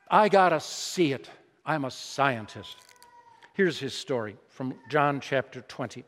I 0.09 0.29
gotta 0.29 0.61
see 0.61 1.13
it. 1.13 1.29
I'm 1.67 1.85
a 1.85 1.91
scientist. 1.91 2.77
Here's 3.55 3.81
his 3.81 3.95
story 3.95 4.37
from 4.47 4.75
John 4.89 5.19
chapter 5.19 5.63
20. 5.63 6.05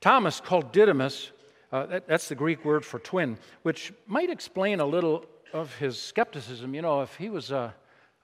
Thomas, 0.00 0.42
called 0.42 0.72
Didymus, 0.72 1.32
uh, 1.72 1.86
that, 1.86 2.06
that's 2.06 2.28
the 2.28 2.34
Greek 2.34 2.66
word 2.66 2.84
for 2.84 2.98
twin, 2.98 3.38
which 3.62 3.94
might 4.06 4.28
explain 4.28 4.80
a 4.80 4.86
little 4.86 5.24
of 5.52 5.74
his 5.76 6.00
skepticism, 6.00 6.74
you 6.74 6.82
know, 6.82 7.02
if 7.02 7.14
he 7.16 7.30
was 7.30 7.50
a 7.50 7.74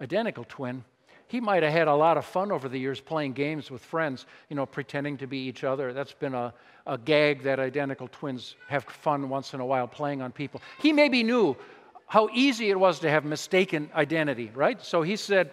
identical 0.01 0.45
twin, 0.49 0.85
he 1.29 1.41
might 1.41 1.63
have 1.63 1.73
had 1.73 1.89
a 1.89 1.95
lot 1.95 2.19
of 2.19 2.27
fun 2.27 2.53
over 2.53 2.69
the 2.69 2.79
years 2.79 3.01
playing 3.01 3.33
games 3.33 3.71
with 3.71 3.83
friends, 3.83 4.27
you 4.51 4.57
know, 4.57 4.67
pretending 4.67 5.17
to 5.19 5.27
be 5.27 5.39
each 5.39 5.65
other. 5.65 5.93
That's 5.93 6.13
been 6.13 6.35
a, 6.35 6.53
a 6.87 6.99
gag 6.99 7.43
that 7.45 7.59
identical 7.59 8.09
twins 8.09 8.57
have 8.69 8.85
fun 8.85 9.29
once 9.29 9.55
in 9.55 9.61
a 9.61 9.65
while 9.67 9.87
playing 9.87 10.21
on 10.21 10.33
people. 10.33 10.61
He 10.81 10.93
maybe 10.93 11.23
knew 11.23 11.57
how 12.07 12.29
easy 12.35 12.69
it 12.69 12.79
was 12.79 12.99
to 13.01 13.09
have 13.09 13.25
mistaken 13.25 13.91
identity, 13.95 14.51
right? 14.55 14.83
So 14.85 15.01
he 15.01 15.17
said, 15.17 15.53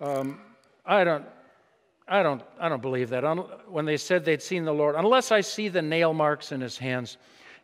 um, 0.00 0.40
I 0.84 1.04
don't. 1.04 1.24
I 2.06 2.22
don't, 2.22 2.42
I 2.60 2.68
don't 2.68 2.82
believe 2.82 3.08
that. 3.10 3.22
When 3.66 3.86
they 3.86 3.96
said 3.96 4.26
they'd 4.26 4.42
seen 4.42 4.66
the 4.66 4.74
Lord, 4.74 4.94
unless 4.94 5.32
I 5.32 5.40
see 5.40 5.68
the 5.68 5.80
nail 5.80 6.12
marks 6.12 6.52
in 6.52 6.60
his 6.60 6.76
hands 6.76 7.16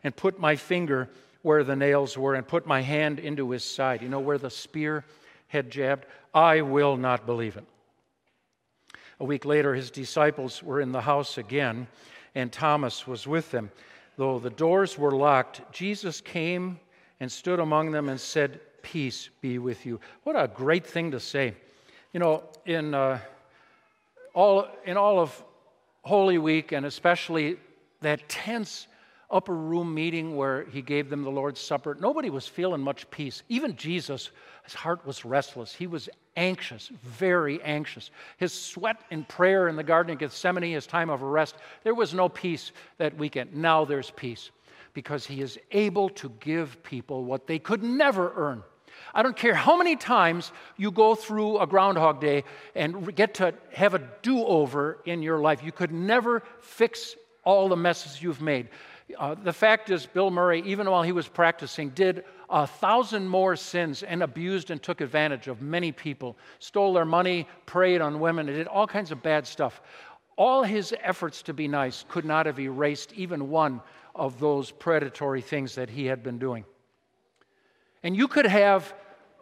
and 0.03 0.15
put 0.15 0.39
my 0.39 0.55
finger 0.55 1.09
where 1.41 1.63
the 1.63 1.75
nails 1.75 2.17
were 2.17 2.35
and 2.35 2.47
put 2.47 2.65
my 2.65 2.81
hand 2.81 3.19
into 3.19 3.51
his 3.51 3.63
side, 3.63 4.01
you 4.01 4.09
know, 4.09 4.19
where 4.19 4.37
the 4.37 4.49
spear 4.49 5.05
had 5.47 5.69
jabbed, 5.69 6.05
I 6.33 6.61
will 6.61 6.97
not 6.97 7.25
believe 7.25 7.57
it. 7.57 7.65
A 9.19 9.25
week 9.25 9.45
later, 9.45 9.75
his 9.75 9.91
disciples 9.91 10.63
were 10.63 10.81
in 10.81 10.91
the 10.91 11.01
house 11.01 11.37
again, 11.37 11.87
and 12.33 12.51
Thomas 12.51 13.05
was 13.05 13.27
with 13.27 13.51
them. 13.51 13.71
Though 14.17 14.39
the 14.39 14.49
doors 14.49 14.97
were 14.97 15.11
locked, 15.11 15.61
Jesus 15.71 16.21
came 16.21 16.79
and 17.19 17.31
stood 17.31 17.59
among 17.59 17.91
them 17.91 18.09
and 18.09 18.19
said, 18.19 18.59
Peace 18.81 19.29
be 19.41 19.59
with 19.59 19.85
you. 19.85 19.99
What 20.23 20.35
a 20.35 20.47
great 20.47 20.87
thing 20.87 21.11
to 21.11 21.19
say. 21.19 21.53
You 22.13 22.19
know, 22.19 22.43
in, 22.65 22.95
uh, 22.95 23.19
all, 24.33 24.67
in 24.85 24.97
all 24.97 25.19
of 25.19 25.43
Holy 26.03 26.39
Week, 26.39 26.71
and 26.71 26.85
especially 26.85 27.57
that 28.01 28.27
tense 28.27 28.87
upper 29.31 29.55
room 29.55 29.93
meeting 29.93 30.35
where 30.35 30.65
he 30.65 30.81
gave 30.81 31.09
them 31.09 31.23
the 31.23 31.31
Lord's 31.31 31.59
Supper, 31.59 31.95
nobody 31.99 32.29
was 32.29 32.47
feeling 32.47 32.81
much 32.81 33.09
peace. 33.11 33.43
Even 33.49 33.75
Jesus, 33.75 34.31
his 34.63 34.73
heart 34.73 35.05
was 35.05 35.25
restless. 35.25 35.73
He 35.73 35.87
was 35.87 36.09
anxious, 36.35 36.89
very 37.03 37.61
anxious. 37.61 38.11
His 38.37 38.53
sweat 38.53 39.01
in 39.09 39.23
prayer 39.23 39.67
in 39.67 39.75
the 39.75 39.83
Garden 39.83 40.13
of 40.13 40.19
Gethsemane, 40.19 40.73
his 40.73 40.87
time 40.87 41.09
of 41.09 41.23
arrest, 41.23 41.55
there 41.83 41.95
was 41.95 42.13
no 42.13 42.29
peace 42.29 42.71
that 42.97 43.17
weekend. 43.17 43.55
Now 43.55 43.85
there's 43.85 44.11
peace 44.11 44.51
because 44.93 45.25
he 45.25 45.41
is 45.41 45.57
able 45.71 46.09
to 46.09 46.29
give 46.39 46.81
people 46.83 47.23
what 47.23 47.47
they 47.47 47.59
could 47.59 47.83
never 47.83 48.33
earn. 48.35 48.63
I 49.13 49.23
don't 49.23 49.35
care 49.35 49.55
how 49.55 49.77
many 49.77 49.95
times 49.95 50.51
you 50.77 50.91
go 50.91 51.15
through 51.15 51.59
a 51.59 51.67
Groundhog 51.67 52.21
Day 52.21 52.43
and 52.75 53.13
get 53.15 53.35
to 53.35 53.53
have 53.73 53.93
a 53.93 53.99
do 54.21 54.45
over 54.45 54.99
in 55.05 55.21
your 55.23 55.39
life, 55.39 55.63
you 55.63 55.71
could 55.71 55.91
never 55.91 56.43
fix 56.59 57.15
all 57.43 57.69
the 57.69 57.75
messes 57.75 58.21
you've 58.21 58.41
made. 58.41 58.69
Uh, 59.17 59.35
the 59.35 59.53
fact 59.53 59.89
is, 59.89 60.05
Bill 60.05 60.31
Murray, 60.31 60.61
even 60.65 60.89
while 60.89 61.03
he 61.03 61.11
was 61.11 61.27
practicing, 61.27 61.89
did 61.89 62.23
a 62.49 62.67
thousand 62.67 63.27
more 63.27 63.55
sins 63.55 64.03
and 64.03 64.23
abused 64.23 64.71
and 64.71 64.81
took 64.81 65.01
advantage 65.01 65.47
of 65.47 65.61
many 65.61 65.91
people, 65.91 66.37
stole 66.59 66.93
their 66.93 67.05
money, 67.05 67.47
preyed 67.65 68.01
on 68.01 68.19
women, 68.19 68.47
and 68.47 68.57
did 68.57 68.67
all 68.67 68.87
kinds 68.87 69.11
of 69.11 69.23
bad 69.23 69.47
stuff. 69.47 69.81
All 70.37 70.63
his 70.63 70.93
efforts 71.01 71.41
to 71.43 71.53
be 71.53 71.67
nice 71.67 72.05
could 72.07 72.25
not 72.25 72.45
have 72.45 72.59
erased 72.59 73.13
even 73.13 73.49
one 73.49 73.81
of 74.15 74.39
those 74.39 74.71
predatory 74.71 75.41
things 75.41 75.75
that 75.75 75.89
he 75.89 76.05
had 76.05 76.23
been 76.23 76.39
doing. 76.39 76.65
And 78.03 78.15
you 78.15 78.27
could 78.27 78.45
have 78.45 78.93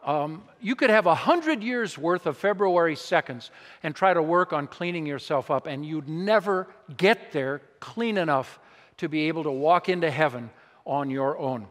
um, 0.06 0.44
you 0.62 0.76
could 0.76 0.90
have 0.90 1.08
a 1.08 1.16
hundred 1.16 1.62
years 1.62 1.98
worth 1.98 2.26
of 2.26 2.38
February 2.38 2.96
seconds 2.96 3.52
and 3.84 3.94
try 3.94 4.14
to 4.14 4.22
work 4.22 4.54
on 4.54 4.66
cleaning 4.68 5.06
yourself 5.06 5.52
up, 5.52 5.68
and 5.68 5.86
you'd 5.86 6.08
never 6.08 6.68
get 6.96 7.34
there 7.34 7.62
clean 7.82 8.18
enough 8.18 8.60
to 9.00 9.10
be 9.10 9.28
able 9.28 9.44
to 9.44 9.52
walk 9.52 9.90
into 9.90 10.12
heaven 10.12 10.50
on 10.86 11.10
your 11.10 11.38
own. 11.38 11.68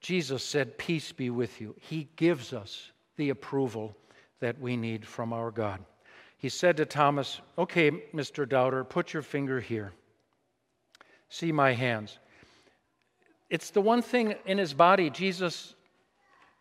Jesus 0.00 0.44
said, 0.44 0.78
Peace 0.78 1.12
be 1.12 1.30
with 1.30 1.60
you. 1.60 1.74
He 1.80 2.08
gives 2.16 2.52
us 2.52 2.90
the 3.16 3.30
approval 3.30 3.96
that 4.40 4.60
we 4.60 4.76
need 4.76 5.06
from 5.06 5.32
our 5.32 5.50
God. 5.50 5.80
He 6.38 6.48
said 6.48 6.76
to 6.76 6.86
Thomas, 6.86 7.40
Okay, 7.58 7.90
Mr. 8.14 8.48
Doubter, 8.48 8.84
put 8.84 9.12
your 9.12 9.22
finger 9.22 9.60
here. 9.60 9.92
See 11.28 11.52
my 11.52 11.72
hands. 11.72 12.18
It's 13.50 13.70
the 13.70 13.80
one 13.80 14.02
thing 14.02 14.34
in 14.44 14.58
his 14.58 14.74
body 14.74 15.10
Jesus 15.10 15.74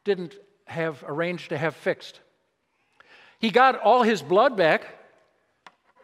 didn't 0.03 0.35
have 0.65 1.03
arranged 1.07 1.49
to 1.49 1.57
have 1.57 1.75
fixed. 1.75 2.19
He 3.39 3.51
got 3.51 3.79
all 3.79 4.03
his 4.03 4.21
blood 4.21 4.57
back, 4.57 4.87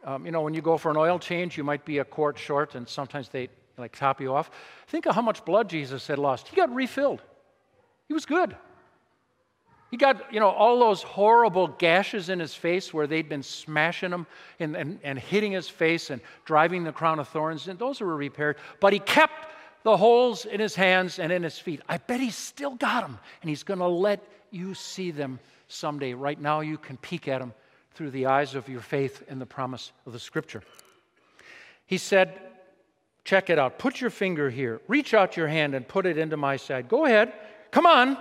um, 0.03 0.25
you 0.25 0.31
know, 0.31 0.41
when 0.41 0.53
you 0.53 0.61
go 0.61 0.77
for 0.77 0.91
an 0.91 0.97
oil 0.97 1.19
change, 1.19 1.57
you 1.57 1.63
might 1.63 1.85
be 1.85 1.99
a 1.99 2.05
quart 2.05 2.37
short, 2.37 2.75
and 2.75 2.87
sometimes 2.87 3.29
they 3.29 3.49
like 3.77 3.95
top 3.95 4.21
you 4.21 4.33
off. 4.33 4.51
Think 4.87 5.05
of 5.05 5.15
how 5.15 5.21
much 5.21 5.43
blood 5.45 5.69
Jesus 5.69 6.07
had 6.07 6.19
lost. 6.19 6.47
He 6.47 6.55
got 6.55 6.73
refilled. 6.73 7.21
He 8.07 8.13
was 8.13 8.25
good. 8.25 8.55
He 9.89 9.97
got, 9.97 10.33
you 10.33 10.39
know, 10.39 10.49
all 10.49 10.79
those 10.79 11.03
horrible 11.03 11.67
gashes 11.67 12.29
in 12.29 12.39
his 12.39 12.53
face 12.53 12.93
where 12.93 13.07
they'd 13.07 13.27
been 13.27 13.43
smashing 13.43 14.11
him 14.11 14.25
and, 14.59 14.75
and, 14.75 14.99
and 15.03 15.19
hitting 15.19 15.51
his 15.51 15.67
face 15.67 16.09
and 16.09 16.21
driving 16.45 16.83
the 16.83 16.93
crown 16.93 17.19
of 17.19 17.27
thorns, 17.27 17.67
and 17.67 17.77
those 17.77 17.99
were 17.99 18.15
repaired. 18.15 18.55
But 18.79 18.93
he 18.93 18.99
kept 18.99 19.47
the 19.83 19.97
holes 19.97 20.45
in 20.45 20.59
his 20.61 20.75
hands 20.75 21.19
and 21.19 21.31
in 21.31 21.43
his 21.43 21.59
feet. 21.59 21.81
I 21.89 21.97
bet 21.97 22.21
he's 22.21 22.37
still 22.37 22.75
got 22.75 23.01
them, 23.01 23.19
and 23.41 23.49
he's 23.49 23.63
going 23.63 23.79
to 23.79 23.87
let 23.87 24.23
you 24.49 24.73
see 24.73 25.11
them 25.11 25.39
someday. 25.67 26.13
Right 26.13 26.39
now, 26.39 26.61
you 26.61 26.77
can 26.77 26.95
peek 26.97 27.27
at 27.27 27.39
them 27.39 27.53
through 27.93 28.11
the 28.11 28.25
eyes 28.25 28.55
of 28.55 28.69
your 28.69 28.81
faith 28.81 29.23
in 29.27 29.39
the 29.39 29.45
promise 29.45 29.91
of 30.05 30.13
the 30.13 30.19
scripture. 30.19 30.63
He 31.85 31.97
said, 31.97 32.39
Check 33.23 33.49
it 33.49 33.59
out. 33.59 33.77
Put 33.77 34.01
your 34.01 34.09
finger 34.09 34.49
here. 34.49 34.81
Reach 34.87 35.13
out 35.13 35.37
your 35.37 35.47
hand 35.47 35.75
and 35.75 35.87
put 35.87 36.05
it 36.05 36.17
into 36.17 36.37
my 36.37 36.55
side. 36.55 36.89
Go 36.89 37.05
ahead. 37.05 37.33
Come 37.69 37.85
on. 37.85 38.17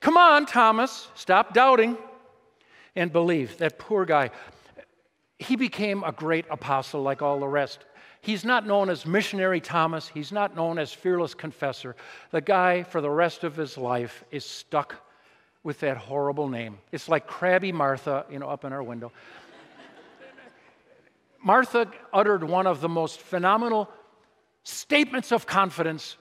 Come 0.00 0.16
on, 0.16 0.46
Thomas. 0.46 1.08
Stop 1.14 1.54
doubting 1.54 1.96
and 2.94 3.12
believe. 3.12 3.56
That 3.58 3.78
poor 3.78 4.04
guy. 4.04 4.30
He 5.38 5.56
became 5.56 6.04
a 6.04 6.12
great 6.12 6.44
apostle 6.50 7.02
like 7.02 7.22
all 7.22 7.40
the 7.40 7.48
rest. 7.48 7.84
He's 8.20 8.44
not 8.44 8.66
known 8.66 8.90
as 8.90 9.06
missionary 9.06 9.60
Thomas. 9.60 10.08
He's 10.08 10.30
not 10.30 10.54
known 10.54 10.78
as 10.78 10.92
fearless 10.92 11.34
confessor. 11.34 11.96
The 12.30 12.40
guy, 12.40 12.84
for 12.84 13.00
the 13.00 13.10
rest 13.10 13.42
of 13.42 13.56
his 13.56 13.76
life, 13.76 14.22
is 14.30 14.44
stuck 14.44 14.94
with 15.64 15.80
that 15.80 15.96
horrible 15.96 16.48
name. 16.48 16.78
It's 16.90 17.08
like 17.08 17.26
Crabby 17.26 17.72
Martha, 17.72 18.26
you 18.30 18.38
know, 18.38 18.48
up 18.48 18.64
in 18.64 18.72
our 18.72 18.82
window. 18.82 19.12
Martha 21.44 21.90
uttered 22.12 22.44
one 22.44 22.66
of 22.66 22.80
the 22.80 22.88
most 22.88 23.20
phenomenal 23.20 23.90
statements 24.62 25.32
of 25.32 25.46
confidence 25.46 26.16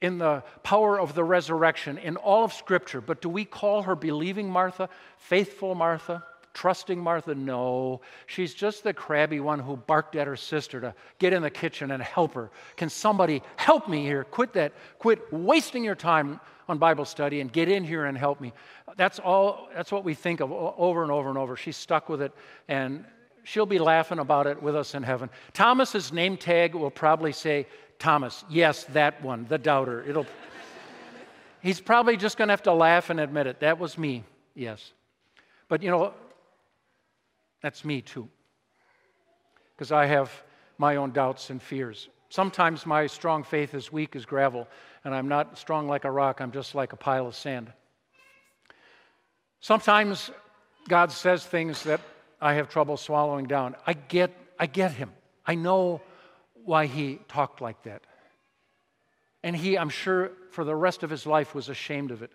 in 0.00 0.18
the 0.18 0.42
power 0.62 0.98
of 0.98 1.14
the 1.14 1.22
resurrection 1.22 1.98
in 1.98 2.16
all 2.16 2.44
of 2.44 2.52
Scripture. 2.52 3.00
But 3.00 3.20
do 3.22 3.28
we 3.28 3.44
call 3.44 3.82
her 3.82 3.94
believing 3.94 4.50
Martha, 4.50 4.88
faithful 5.18 5.74
Martha, 5.74 6.24
trusting 6.54 6.98
Martha? 6.98 7.34
No. 7.34 8.00
She's 8.26 8.52
just 8.54 8.82
the 8.82 8.92
crabby 8.92 9.40
one 9.40 9.58
who 9.58 9.76
barked 9.76 10.16
at 10.16 10.26
her 10.26 10.36
sister 10.36 10.80
to 10.80 10.94
get 11.18 11.32
in 11.32 11.42
the 11.42 11.50
kitchen 11.50 11.90
and 11.90 12.02
help 12.02 12.34
her. 12.34 12.50
Can 12.76 12.88
somebody 12.88 13.42
help 13.56 13.88
me 13.88 14.04
here? 14.04 14.24
Quit 14.24 14.54
that. 14.54 14.72
Quit 14.98 15.32
wasting 15.32 15.84
your 15.84 15.94
time 15.94 16.40
on 16.72 16.78
Bible 16.78 17.04
study 17.04 17.40
and 17.42 17.52
get 17.52 17.68
in 17.68 17.84
here 17.84 18.06
and 18.06 18.16
help 18.16 18.40
me. 18.40 18.52
That's 18.96 19.18
all, 19.18 19.68
that's 19.74 19.92
what 19.92 20.04
we 20.04 20.14
think 20.14 20.40
of 20.40 20.50
over 20.50 21.02
and 21.02 21.12
over 21.12 21.28
and 21.28 21.36
over. 21.36 21.54
She's 21.54 21.76
stuck 21.76 22.08
with 22.08 22.22
it 22.22 22.32
and 22.66 23.04
she'll 23.44 23.66
be 23.66 23.78
laughing 23.78 24.18
about 24.18 24.46
it 24.46 24.60
with 24.60 24.74
us 24.74 24.94
in 24.94 25.02
heaven. 25.02 25.28
Thomas's 25.52 26.12
name 26.14 26.38
tag 26.38 26.74
will 26.74 26.90
probably 26.90 27.32
say, 27.32 27.66
Thomas, 27.98 28.42
yes, 28.48 28.84
that 28.94 29.22
one, 29.22 29.44
the 29.48 29.58
doubter. 29.58 30.02
It'll. 30.08 30.26
He's 31.60 31.78
probably 31.78 32.16
just 32.16 32.38
going 32.38 32.48
to 32.48 32.52
have 32.52 32.62
to 32.62 32.72
laugh 32.72 33.10
and 33.10 33.20
admit 33.20 33.46
it. 33.46 33.60
That 33.60 33.78
was 33.78 33.98
me, 33.98 34.24
yes. 34.54 34.92
But 35.68 35.82
you 35.82 35.90
know, 35.90 36.14
that's 37.60 37.84
me 37.84 38.00
too. 38.00 38.28
Because 39.76 39.92
I 39.92 40.06
have 40.06 40.32
my 40.78 40.96
own 40.96 41.12
doubts 41.12 41.50
and 41.50 41.62
fears. 41.62 42.08
Sometimes 42.30 42.86
my 42.86 43.06
strong 43.06 43.44
faith 43.44 43.74
is 43.74 43.92
weak 43.92 44.16
as 44.16 44.24
gravel, 44.24 44.66
and 45.04 45.14
I'm 45.14 45.28
not 45.28 45.58
strong 45.58 45.88
like 45.88 46.04
a 46.04 46.10
rock, 46.10 46.40
I'm 46.40 46.52
just 46.52 46.74
like 46.74 46.92
a 46.92 46.96
pile 46.96 47.26
of 47.26 47.34
sand. 47.34 47.72
Sometimes 49.60 50.30
God 50.88 51.12
says 51.12 51.44
things 51.44 51.84
that 51.84 52.00
I 52.40 52.54
have 52.54 52.68
trouble 52.68 52.96
swallowing 52.96 53.46
down. 53.46 53.76
I 53.86 53.92
get, 53.92 54.32
I 54.58 54.66
get 54.66 54.92
him. 54.92 55.12
I 55.46 55.54
know 55.54 56.00
why 56.64 56.86
he 56.86 57.20
talked 57.28 57.60
like 57.60 57.82
that. 57.84 58.02
And 59.44 59.56
he, 59.56 59.76
I'm 59.76 59.88
sure, 59.88 60.32
for 60.50 60.64
the 60.64 60.74
rest 60.74 61.02
of 61.02 61.10
his 61.10 61.26
life 61.26 61.54
was 61.54 61.68
ashamed 61.68 62.10
of 62.10 62.22
it. 62.22 62.30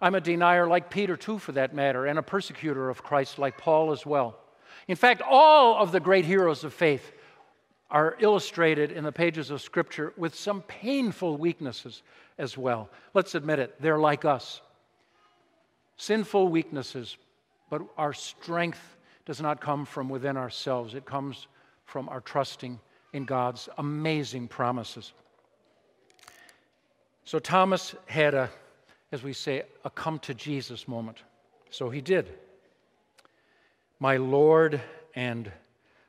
I'm 0.00 0.14
a 0.14 0.20
denier 0.20 0.66
like 0.66 0.90
Peter, 0.90 1.16
too, 1.16 1.38
for 1.38 1.52
that 1.52 1.74
matter, 1.74 2.06
and 2.06 2.18
a 2.18 2.22
persecutor 2.22 2.90
of 2.90 3.02
Christ 3.02 3.38
like 3.38 3.56
Paul 3.56 3.92
as 3.92 4.04
well. 4.04 4.38
In 4.88 4.96
fact, 4.96 5.22
all 5.22 5.76
of 5.76 5.92
the 5.92 6.00
great 6.00 6.24
heroes 6.24 6.64
of 6.64 6.74
faith 6.74 7.12
are 7.94 8.16
illustrated 8.18 8.90
in 8.90 9.04
the 9.04 9.12
pages 9.12 9.52
of 9.52 9.62
Scripture 9.62 10.12
with 10.16 10.34
some 10.34 10.62
painful 10.62 11.36
weaknesses 11.36 12.02
as 12.38 12.58
well. 12.58 12.90
Let's 13.14 13.36
admit 13.36 13.60
it, 13.60 13.80
they're 13.80 14.00
like 14.00 14.24
us. 14.24 14.60
Sinful 15.96 16.48
weaknesses, 16.48 17.16
but 17.70 17.82
our 17.96 18.12
strength 18.12 18.96
does 19.26 19.40
not 19.40 19.60
come 19.60 19.86
from 19.86 20.08
within 20.08 20.36
ourselves, 20.36 20.94
it 20.94 21.04
comes 21.04 21.46
from 21.84 22.08
our 22.08 22.20
trusting 22.20 22.80
in 23.12 23.24
God's 23.24 23.68
amazing 23.78 24.48
promises. 24.48 25.12
So 27.24 27.38
Thomas 27.38 27.94
had 28.06 28.34
a, 28.34 28.50
as 29.12 29.22
we 29.22 29.32
say, 29.32 29.62
a 29.84 29.90
come 29.90 30.18
to 30.20 30.34
Jesus 30.34 30.88
moment. 30.88 31.18
So 31.70 31.90
he 31.90 32.00
did. 32.00 32.28
My 34.00 34.16
Lord 34.16 34.80
and 35.14 35.52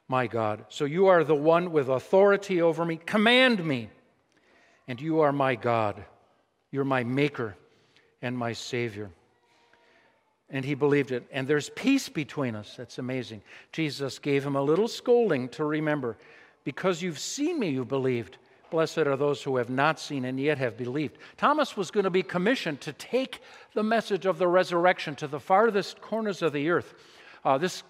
my 0.08 0.28
God. 0.28 0.66
So 0.70 0.86
you 0.86 1.08
are 1.08 1.24
the 1.24 1.36
one 1.36 1.72
with 1.72 1.90
authority 1.90 2.62
over 2.62 2.86
me. 2.86 2.98
Command 2.98 3.64
me. 3.66 3.90
And 4.88 5.02
you 5.02 5.22
are 5.22 5.32
my 5.32 5.56
God. 5.56 6.04
You're 6.72 6.86
my 6.86 7.04
maker 7.04 7.56
and 8.22 8.38
my 8.38 8.54
Savior. 8.54 9.10
And 10.50 10.64
he 10.64 10.76
believed 10.76 11.12
it. 11.12 11.28
And 11.32 11.48
there's 11.48 11.70
peace 11.70 12.08
between 12.08 12.56
us. 12.56 12.76
That's 12.78 13.00
amazing. 13.00 13.42
Jesus 13.72 14.20
gave 14.20 14.46
him 14.46 14.56
a 14.56 14.62
little 14.62 14.88
scolding 14.88 15.50
to 15.50 15.66
remember 15.66 16.18
because 16.64 17.02
you've 17.02 17.20
seen 17.20 17.60
me, 17.60 17.70
you 17.70 17.84
believed. 17.84 18.38
Blessed 18.70 19.00
are 19.00 19.16
those 19.16 19.42
who 19.42 19.58
have 19.58 19.70
not 19.70 20.00
seen 20.00 20.26
and 20.26 20.40
yet 20.40 20.58
have 20.58 20.78
believed. 20.78 21.18
Thomas 21.38 21.78
was 21.78 21.92
going 21.92 22.04
to 22.04 22.10
be 22.10 22.24
commissioned 22.24 22.82
to 22.82 22.94
take 22.94 23.42
the 23.74 23.84
message 23.84 24.26
of 24.26 24.38
the 24.38 24.48
resurrection 24.48 25.16
to 25.16 25.28
the 25.28 25.40
farthest 25.40 26.02
corners 26.02 26.42
of 26.42 26.54
the 26.54 26.70
earth. 26.70 26.94
Uh, 27.44 27.58
this, 27.58 27.84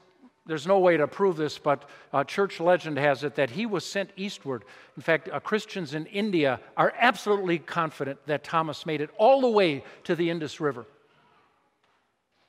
there's 0.47 0.67
no 0.67 0.79
way 0.79 0.95
to 0.97 1.07
prove 1.07 1.37
this, 1.37 1.57
but 1.57 1.89
uh, 2.13 2.23
church 2.23 2.59
legend 2.59 2.99
has 2.99 3.23
it 3.23 3.35
that 3.35 3.49
he 3.49 3.65
was 3.65 3.83
sent 3.83 4.11
eastward. 4.15 4.63
In 4.95 5.01
fact, 5.01 5.27
uh, 5.31 5.39
Christians 5.39 5.95
in 5.95 6.05
India 6.05 6.59
are 6.77 6.93
absolutely 6.99 7.57
confident 7.57 8.19
that 8.27 8.43
Thomas 8.43 8.85
made 8.85 9.01
it 9.01 9.09
all 9.17 9.41
the 9.41 9.49
way 9.49 9.83
to 10.03 10.15
the 10.15 10.29
Indus 10.29 10.59
River. 10.59 10.85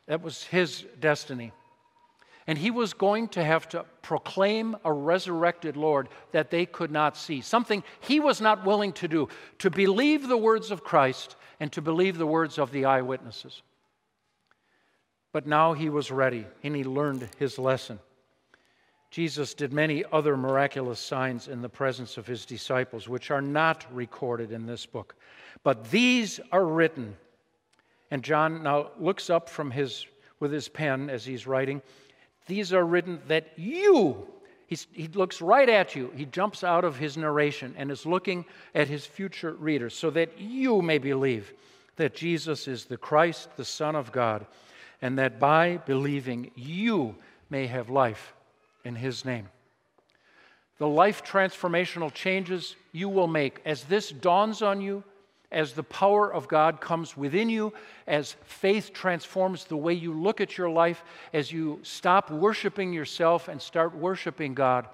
That 0.06 0.22
was 0.22 0.42
his 0.44 0.84
destiny. 1.00 1.52
And 2.46 2.58
he 2.58 2.70
was 2.70 2.92
going 2.92 3.28
to 3.28 3.42
have 3.42 3.68
to 3.70 3.84
proclaim 4.02 4.76
a 4.84 4.92
resurrected 4.92 5.76
Lord 5.76 6.08
that 6.30 6.50
they 6.50 6.64
could 6.64 6.92
not 6.92 7.16
see, 7.16 7.40
something 7.40 7.82
he 8.00 8.20
was 8.20 8.40
not 8.40 8.64
willing 8.64 8.92
to 8.94 9.08
do, 9.08 9.28
to 9.58 9.70
believe 9.70 10.28
the 10.28 10.36
words 10.36 10.70
of 10.70 10.84
Christ 10.84 11.34
and 11.58 11.72
to 11.72 11.82
believe 11.82 12.18
the 12.18 12.26
words 12.26 12.58
of 12.58 12.70
the 12.70 12.84
eyewitnesses. 12.84 13.62
But 15.36 15.46
now 15.46 15.74
he 15.74 15.90
was 15.90 16.10
ready 16.10 16.46
and 16.62 16.74
he 16.74 16.82
learned 16.82 17.28
his 17.38 17.58
lesson. 17.58 17.98
Jesus 19.10 19.52
did 19.52 19.70
many 19.70 20.02
other 20.10 20.34
miraculous 20.34 20.98
signs 20.98 21.46
in 21.46 21.60
the 21.60 21.68
presence 21.68 22.16
of 22.16 22.26
his 22.26 22.46
disciples, 22.46 23.06
which 23.06 23.30
are 23.30 23.42
not 23.42 23.84
recorded 23.94 24.50
in 24.50 24.64
this 24.64 24.86
book. 24.86 25.14
But 25.62 25.90
these 25.90 26.40
are 26.52 26.64
written. 26.64 27.18
And 28.10 28.22
John 28.22 28.62
now 28.62 28.92
looks 28.98 29.28
up 29.28 29.50
from 29.50 29.70
his, 29.70 30.06
with 30.40 30.52
his 30.52 30.70
pen 30.70 31.10
as 31.10 31.26
he's 31.26 31.46
writing. 31.46 31.82
These 32.46 32.72
are 32.72 32.86
written 32.86 33.20
that 33.28 33.52
you, 33.56 34.26
He's, 34.66 34.86
he 34.94 35.06
looks 35.08 35.42
right 35.42 35.68
at 35.68 35.94
you. 35.94 36.14
He 36.16 36.24
jumps 36.24 36.64
out 36.64 36.86
of 36.86 36.96
his 36.96 37.18
narration 37.18 37.74
and 37.76 37.90
is 37.90 38.06
looking 38.06 38.46
at 38.74 38.88
his 38.88 39.04
future 39.04 39.52
readers 39.52 39.92
so 39.94 40.08
that 40.12 40.40
you 40.40 40.80
may 40.80 40.96
believe 40.96 41.52
that 41.96 42.14
Jesus 42.14 42.66
is 42.66 42.86
the 42.86 42.96
Christ, 42.96 43.54
the 43.58 43.66
Son 43.66 43.94
of 43.94 44.12
God, 44.12 44.46
and 45.02 45.18
that 45.18 45.38
by 45.38 45.78
believing 45.78 46.50
you 46.54 47.16
may 47.50 47.66
have 47.66 47.90
life 47.90 48.34
in 48.84 48.96
his 48.96 49.24
name. 49.24 49.48
The 50.78 50.88
life 50.88 51.24
transformational 51.24 52.12
changes 52.12 52.76
you 52.92 53.08
will 53.08 53.28
make 53.28 53.60
as 53.64 53.84
this 53.84 54.10
dawns 54.10 54.62
on 54.62 54.80
you 54.80 55.04
as 55.52 55.72
the 55.72 55.82
power 55.82 56.32
of 56.32 56.48
God 56.48 56.80
comes 56.80 57.16
within 57.16 57.48
you, 57.48 57.72
as 58.06 58.36
faith 58.44 58.92
transforms 58.92 59.64
the 59.64 59.76
way 59.76 59.94
you 59.94 60.12
look 60.12 60.40
at 60.40 60.58
your 60.58 60.68
life, 60.68 61.04
as 61.32 61.52
you 61.52 61.80
stop 61.82 62.30
worshiping 62.30 62.92
yourself 62.92 63.48
and 63.48 63.60
start 63.60 63.94
worshiping 63.94 64.54
God, 64.54 64.88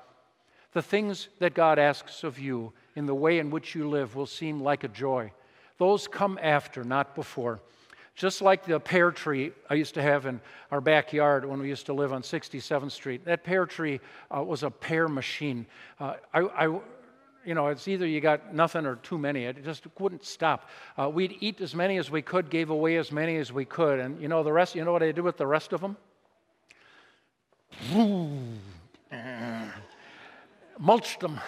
the 0.72 0.82
things 0.82 1.28
that 1.38 1.54
God 1.54 1.78
asks 1.78 2.22
of 2.22 2.38
you 2.38 2.72
in 2.94 3.06
the 3.06 3.14
way 3.14 3.38
in 3.38 3.50
which 3.50 3.74
you 3.74 3.88
live 3.88 4.14
will 4.14 4.26
seem 4.26 4.60
like 4.60 4.84
a 4.84 4.88
joy. 4.88 5.32
Those 5.78 6.06
come 6.06 6.38
after, 6.40 6.84
not 6.84 7.14
before. 7.14 7.60
Just 8.14 8.42
like 8.42 8.64
the 8.64 8.78
pear 8.78 9.10
tree 9.10 9.52
I 9.70 9.74
used 9.74 9.94
to 9.94 10.02
have 10.02 10.26
in 10.26 10.40
our 10.70 10.80
backyard 10.80 11.44
when 11.46 11.60
we 11.60 11.68
used 11.68 11.86
to 11.86 11.94
live 11.94 12.12
on 12.12 12.22
67th 12.22 12.90
Street. 12.90 13.24
That 13.24 13.42
pear 13.42 13.64
tree 13.64 14.00
uh, 14.34 14.42
was 14.42 14.62
a 14.62 14.70
pear 14.70 15.08
machine. 15.08 15.66
Uh, 15.98 16.14
I, 16.34 16.40
I, 16.40 16.80
you 17.44 17.54
know, 17.54 17.68
it's 17.68 17.88
either 17.88 18.06
you 18.06 18.20
got 18.20 18.54
nothing 18.54 18.84
or 18.84 18.96
too 18.96 19.16
many. 19.18 19.44
It 19.44 19.64
just 19.64 19.86
wouldn't 19.98 20.24
stop. 20.24 20.68
Uh, 20.98 21.08
we'd 21.08 21.36
eat 21.40 21.60
as 21.62 21.74
many 21.74 21.96
as 21.96 22.10
we 22.10 22.20
could, 22.20 22.50
gave 22.50 22.68
away 22.68 22.98
as 22.98 23.10
many 23.10 23.36
as 23.38 23.50
we 23.50 23.64
could. 23.64 23.98
And 23.98 24.20
you 24.20 24.28
know, 24.28 24.42
the 24.42 24.52
rest, 24.52 24.74
you 24.74 24.84
know 24.84 24.92
what 24.92 25.02
I 25.02 25.12
did 25.12 25.20
with 25.20 25.38
the 25.38 25.46
rest 25.46 25.72
of 25.72 25.80
them? 25.80 25.96
Mulched 30.78 31.20
them. 31.20 31.40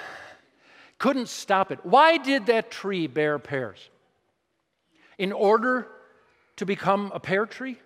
Couldn't 0.99 1.29
stop 1.29 1.71
it. 1.71 1.81
Why 1.83 2.17
did 2.17 2.47
that 2.47 2.71
tree 2.71 3.07
bear 3.07 3.39
pears? 3.39 3.79
In 5.19 5.33
order 5.33 5.89
to 6.57 6.67
become 6.67 7.11
a 7.15 7.21
pear 7.21 7.47
tree? 7.47 7.79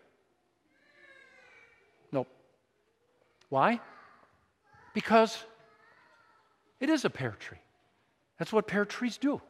Nope. 2.12 2.28
Why? 3.48 3.80
Because 4.94 5.38
it 6.80 6.88
is 6.90 7.04
a 7.04 7.10
pear 7.10 7.36
tree. 7.38 7.58
That's 8.38 8.52
what 8.52 8.66
pear 8.66 8.84
trees 8.84 9.18
do. 9.18 9.40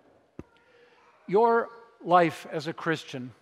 Your 1.27 1.69
life 2.03 2.47
as 2.51 2.67
a 2.67 2.73
Christian 2.73 3.33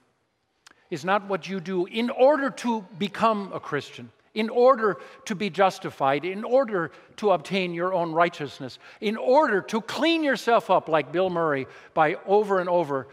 is 0.90 1.04
not 1.04 1.28
what 1.28 1.48
you 1.48 1.60
do 1.60 1.86
in 1.86 2.10
order 2.10 2.50
to 2.50 2.84
become 2.98 3.52
a 3.52 3.60
Christian, 3.60 4.10
in 4.34 4.48
order 4.50 4.98
to 5.24 5.34
be 5.34 5.50
justified, 5.50 6.24
in 6.24 6.44
order 6.44 6.90
to 7.16 7.30
obtain 7.30 7.74
your 7.74 7.92
own 7.94 8.12
righteousness, 8.12 8.78
in 9.00 9.16
order 9.16 9.60
to 9.62 9.80
clean 9.80 10.24
yourself 10.24 10.70
up 10.70 10.88
like 10.88 11.12
Bill 11.12 11.30
Murray 11.30 11.66
by 11.94 12.16
over 12.26 12.60
and 12.60 12.68
over 12.68 13.06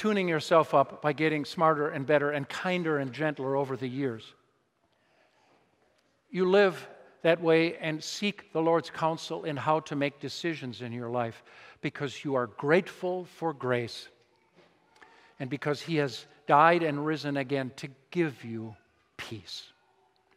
tuning 0.00 0.26
yourself 0.26 0.72
up 0.72 1.02
by 1.02 1.12
getting 1.12 1.44
smarter 1.44 1.90
and 1.90 2.06
better 2.06 2.30
and 2.30 2.48
kinder 2.48 2.96
and 2.96 3.12
gentler 3.12 3.54
over 3.54 3.76
the 3.76 3.86
years. 3.86 4.24
You 6.30 6.48
live 6.48 6.88
that 7.20 7.42
way 7.42 7.76
and 7.76 8.02
seek 8.02 8.50
the 8.54 8.62
Lord's 8.62 8.88
counsel 8.88 9.44
in 9.44 9.58
how 9.58 9.80
to 9.80 9.94
make 9.94 10.18
decisions 10.18 10.80
in 10.80 10.90
your 10.90 11.10
life 11.10 11.42
because 11.82 12.24
you 12.24 12.34
are 12.34 12.46
grateful 12.46 13.26
for 13.26 13.52
grace 13.52 14.08
and 15.38 15.50
because 15.50 15.82
He 15.82 15.96
has 15.96 16.24
died 16.46 16.82
and 16.82 17.04
risen 17.04 17.36
again 17.36 17.70
to 17.76 17.88
give 18.10 18.42
you 18.42 18.74
peace. 19.18 19.64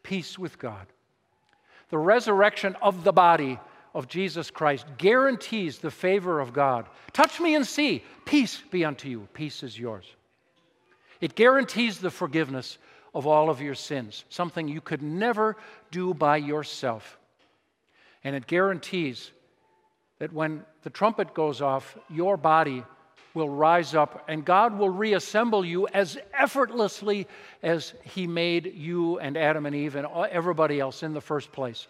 Peace 0.04 0.38
with 0.38 0.60
God. 0.60 0.88
The 1.88 1.98
resurrection 1.98 2.76
of 2.82 3.06
the 3.06 3.14
body 3.14 3.62
of 3.94 4.08
Jesus 4.08 4.50
Christ 4.50 4.86
guarantees 4.98 5.80
the 5.80 5.92
favor 5.92 6.40
of 6.40 6.54
God. 6.54 6.88
Touch 7.12 7.40
me 7.40 7.56
and 7.56 7.66
see. 7.66 8.04
Peace 8.26 8.62
be 8.72 8.84
unto 8.84 9.08
you. 9.08 9.28
Peace 9.34 9.64
is 9.64 9.78
yours. 9.78 10.06
It 11.22 11.36
guarantees 11.36 12.00
the 12.00 12.12
forgiveness 12.12 12.78
of 13.14 13.28
all 13.28 13.50
of 13.50 13.62
your 13.62 13.76
sins, 13.76 14.26
something 14.30 14.68
you 14.68 14.82
could 14.82 15.04
never 15.04 15.56
do 15.92 16.14
by 16.14 16.38
yourself. 16.38 17.18
And 18.24 18.36
it 18.36 18.48
guarantees 18.48 19.32
that 20.20 20.34
when 20.34 20.66
the 20.84 20.90
trumpet 20.90 21.34
goes 21.34 21.62
off, 21.62 21.98
your 22.10 22.38
body 22.38 22.84
will 23.34 23.50
rise 23.50 23.96
up 23.96 24.24
and 24.28 24.46
God 24.46 24.78
will 24.78 24.90
reassemble 24.90 25.66
you 25.66 25.88
as 25.88 26.18
effortlessly 26.34 27.28
as 27.62 27.94
He 28.04 28.28
made 28.28 28.74
you 28.76 29.20
and 29.20 29.38
Adam 29.38 29.66
and 29.66 29.76
Eve 29.76 29.96
and 29.96 30.08
everybody 30.32 30.80
else 30.80 31.04
in 31.04 31.14
the 31.14 31.22
first 31.22 31.52
place. 31.52 31.88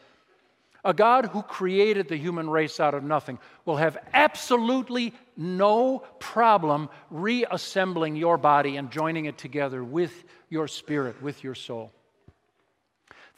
A 0.86 0.94
God 0.94 1.28
who 1.28 1.42
created 1.42 2.08
the 2.08 2.18
human 2.18 2.50
race 2.50 2.80
out 2.80 2.94
of 2.94 3.04
nothing, 3.04 3.40
will 3.66 3.78
have 3.78 3.98
absolutely 4.14 5.14
no 5.38 6.00
problem 6.20 6.90
reassembling 7.10 8.16
your 8.16 8.38
body 8.38 8.76
and 8.76 8.92
joining 8.92 9.26
it 9.26 9.38
together 9.38 9.84
with 9.84 10.24
your 10.50 10.68
spirit, 10.68 11.22
with 11.22 11.44
your 11.44 11.56
soul. 11.56 11.92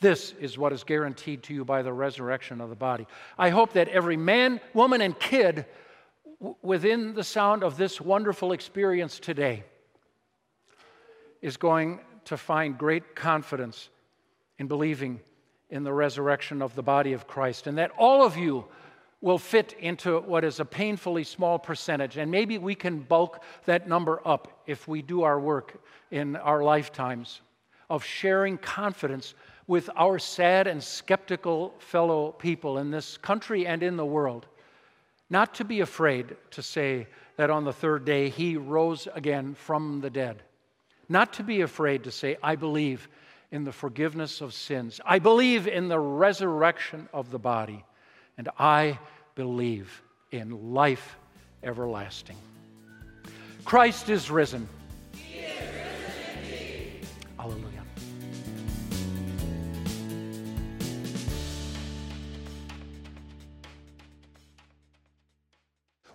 This 0.02 0.34
is 0.40 0.58
what 0.58 0.74
is 0.74 0.84
guaranteed 0.84 1.44
to 1.44 1.54
you 1.54 1.64
by 1.64 1.82
the 1.82 1.94
resurrection 1.94 2.60
of 2.62 2.70
the 2.70 2.76
body. 2.76 3.08
I 3.38 3.50
hope 3.50 3.74
that 3.74 3.88
every 3.88 4.18
man, 4.18 4.60
woman, 4.74 5.02
and 5.02 5.18
kid 5.18 5.66
w- 6.40 6.56
within 6.62 7.14
the 7.14 7.24
sound 7.24 7.64
of 7.64 7.78
this 7.78 8.02
wonderful 8.02 8.52
experience 8.52 9.20
today 9.20 9.64
is 11.42 11.58
going 11.58 12.00
to 12.26 12.36
find 12.36 12.78
great 12.78 13.16
confidence 13.16 13.90
in 14.58 14.68
believing 14.68 15.22
in 15.70 15.84
the 15.84 15.94
resurrection 15.94 16.62
of 16.62 16.76
the 16.76 16.84
body 16.84 17.14
of 17.14 17.28
Christ, 17.28 17.68
and 17.68 17.78
that 17.78 17.92
all 17.98 18.26
of 18.26 18.38
you 18.38 18.66
will 19.22 19.38
fit 19.40 19.74
into 19.80 20.20
what 20.20 20.44
is 20.44 20.60
a 20.60 20.66
painfully 20.66 21.24
small 21.24 21.58
percentage. 21.58 22.18
And 22.18 22.30
maybe 22.30 22.58
we 22.58 22.76
can 22.76 23.00
bulk 23.00 23.42
that 23.66 23.88
number 23.88 24.22
up 24.26 24.62
if 24.68 24.88
we 24.88 25.02
do 25.02 25.24
our 25.24 25.40
work 25.40 25.82
in 26.12 26.36
our 26.36 26.64
lifetimes 26.64 27.42
of 27.90 28.04
sharing 28.04 28.58
confidence 28.58 29.34
with 29.68 29.90
our 29.96 30.20
sad 30.20 30.68
and 30.68 30.84
skeptical 30.84 31.74
fellow 31.80 32.32
people 32.34 32.78
in 32.78 32.92
this 32.92 33.18
country 33.18 33.66
and 33.66 33.82
in 33.82 33.98
the 33.98 34.06
world. 34.06 34.46
Not 35.30 35.56
to 35.56 35.64
be 35.64 35.80
afraid 35.80 36.36
to 36.52 36.62
say 36.62 37.08
that 37.38 37.50
on 37.50 37.64
the 37.64 37.74
third 37.74 38.06
day 38.06 38.30
he 38.30 38.58
rose 38.58 39.08
again 39.16 39.56
from 39.56 40.02
the 40.02 40.10
dead. 40.10 40.44
Not 41.10 41.34
to 41.34 41.44
be 41.44 41.62
afraid 41.62 42.04
to 42.04 42.12
say, 42.12 42.38
I 42.44 42.56
believe 42.56 43.10
in 43.52 43.64
the 43.64 43.72
forgiveness 43.72 44.42
of 44.42 44.54
sins. 44.54 45.00
I 45.06 45.20
believe 45.20 45.68
in 45.68 45.88
the 45.88 46.00
resurrection 46.00 47.08
of 47.14 47.32
the 47.32 47.40
body. 47.40 47.84
And 48.38 48.50
I 48.60 49.00
believe 49.36 50.02
in 50.32 50.74
life 50.74 51.18
everlasting. 51.64 52.38
Christ 53.64 54.10
is 54.10 54.30
risen. 54.30 54.68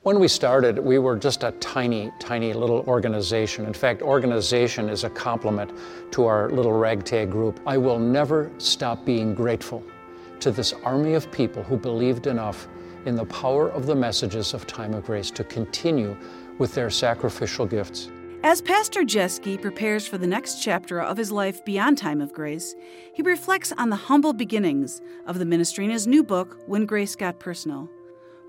When 0.02 0.18
we 0.18 0.28
started, 0.28 0.78
we 0.78 0.98
were 0.98 1.14
just 1.14 1.42
a 1.42 1.50
tiny, 1.60 2.10
tiny 2.18 2.54
little 2.54 2.80
organization. 2.88 3.66
In 3.66 3.74
fact, 3.74 4.00
organization 4.00 4.88
is 4.88 5.04
a 5.04 5.10
compliment 5.10 5.72
to 6.12 6.24
our 6.24 6.48
little 6.48 6.72
ragtag 6.72 7.30
group. 7.30 7.60
I 7.66 7.76
will 7.76 7.98
never 7.98 8.50
stop 8.56 9.04
being 9.04 9.34
grateful 9.34 9.84
to 10.40 10.50
this 10.50 10.72
army 10.84 11.12
of 11.12 11.30
people 11.30 11.62
who 11.62 11.76
believed 11.76 12.26
enough 12.26 12.66
in 13.04 13.14
the 13.14 13.26
power 13.26 13.68
of 13.68 13.84
the 13.84 13.94
messages 13.94 14.54
of 14.54 14.66
time 14.66 14.94
of 14.94 15.04
grace 15.04 15.30
to 15.32 15.44
continue 15.44 16.16
with 16.56 16.74
their 16.74 16.88
sacrificial 16.88 17.66
gifts. 17.66 18.08
As 18.42 18.62
Pastor 18.62 19.02
Jeske 19.02 19.60
prepares 19.60 20.06
for 20.06 20.16
the 20.16 20.26
next 20.26 20.62
chapter 20.62 21.02
of 21.02 21.18
his 21.18 21.30
life 21.30 21.62
beyond 21.62 21.98
time 21.98 22.22
of 22.22 22.32
grace, 22.32 22.74
he 23.12 23.20
reflects 23.20 23.70
on 23.76 23.90
the 23.90 23.96
humble 23.96 24.32
beginnings 24.32 25.02
of 25.26 25.38
the 25.38 25.44
ministry 25.44 25.84
in 25.84 25.90
his 25.90 26.06
new 26.06 26.22
book, 26.22 26.56
When 26.64 26.86
Grace 26.86 27.14
Got 27.14 27.38
Personal 27.38 27.90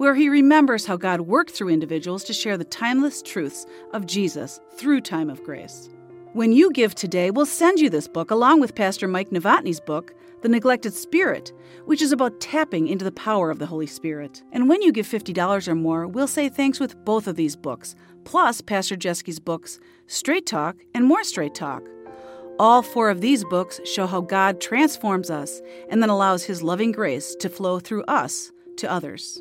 where 0.02 0.16
he 0.16 0.30
remembers 0.30 0.88
how 0.88 0.98
God 0.98 1.22
worked 1.22 1.52
through 1.52 1.70
individuals 1.70 2.24
to 2.24 2.34
share 2.34 2.58
the 2.58 2.64
timeless 2.64 3.22
truths 3.22 3.68
of 3.94 4.08
Jesus 4.08 4.60
through 4.76 5.00
time 5.00 5.30
of 5.30 5.44
grace. 5.44 5.92
When 6.34 6.52
you 6.52 6.72
give 6.72 6.96
today, 6.96 7.30
we'll 7.30 7.46
send 7.46 7.80
you 7.80 7.88
this 7.88 8.08
book 8.08 8.32
along 8.32 8.62
with 8.62 8.74
Pastor 8.74 9.08
Mike 9.08 9.30
Novotny's 9.30 9.80
book, 9.80 10.16
The 10.42 10.50
Neglected 10.50 10.96
Spirit, 10.96 11.54
which 11.86 12.02
is 12.02 12.12
about 12.12 12.42
tapping 12.42 12.88
into 12.88 13.06
the 13.06 13.12
power 13.12 13.52
of 13.52 13.60
the 13.60 13.68
Holy 13.68 13.86
Spirit. 13.86 14.42
And 14.52 14.68
when 14.68 14.82
you 14.82 14.92
give 14.92 15.06
$50 15.06 15.68
or 15.68 15.76
more, 15.76 16.08
we'll 16.08 16.26
say 16.26 16.50
thanks 16.50 16.80
with 16.80 17.06
both 17.06 17.28
of 17.28 17.36
these 17.36 17.56
books, 17.56 17.94
plus 18.24 18.60
Pastor 18.60 18.96
Jeske's 18.96 19.38
books, 19.38 19.80
Straight 20.08 20.48
Talk 20.48 20.78
and 20.96 21.06
More 21.06 21.24
Straight 21.24 21.54
Talk. 21.54 21.84
All 22.58 22.82
four 22.82 23.12
of 23.12 23.22
these 23.22 23.44
books 23.44 23.80
show 23.86 24.08
how 24.08 24.22
God 24.22 24.62
transforms 24.62 25.30
us 25.30 25.62
and 25.92 26.02
then 26.02 26.10
allows 26.10 26.46
His 26.46 26.64
loving 26.64 26.92
grace 26.92 27.36
to 27.36 27.50
flow 27.50 27.80
through 27.80 28.06
us 28.06 28.52
to 28.78 28.90
others. 28.90 29.40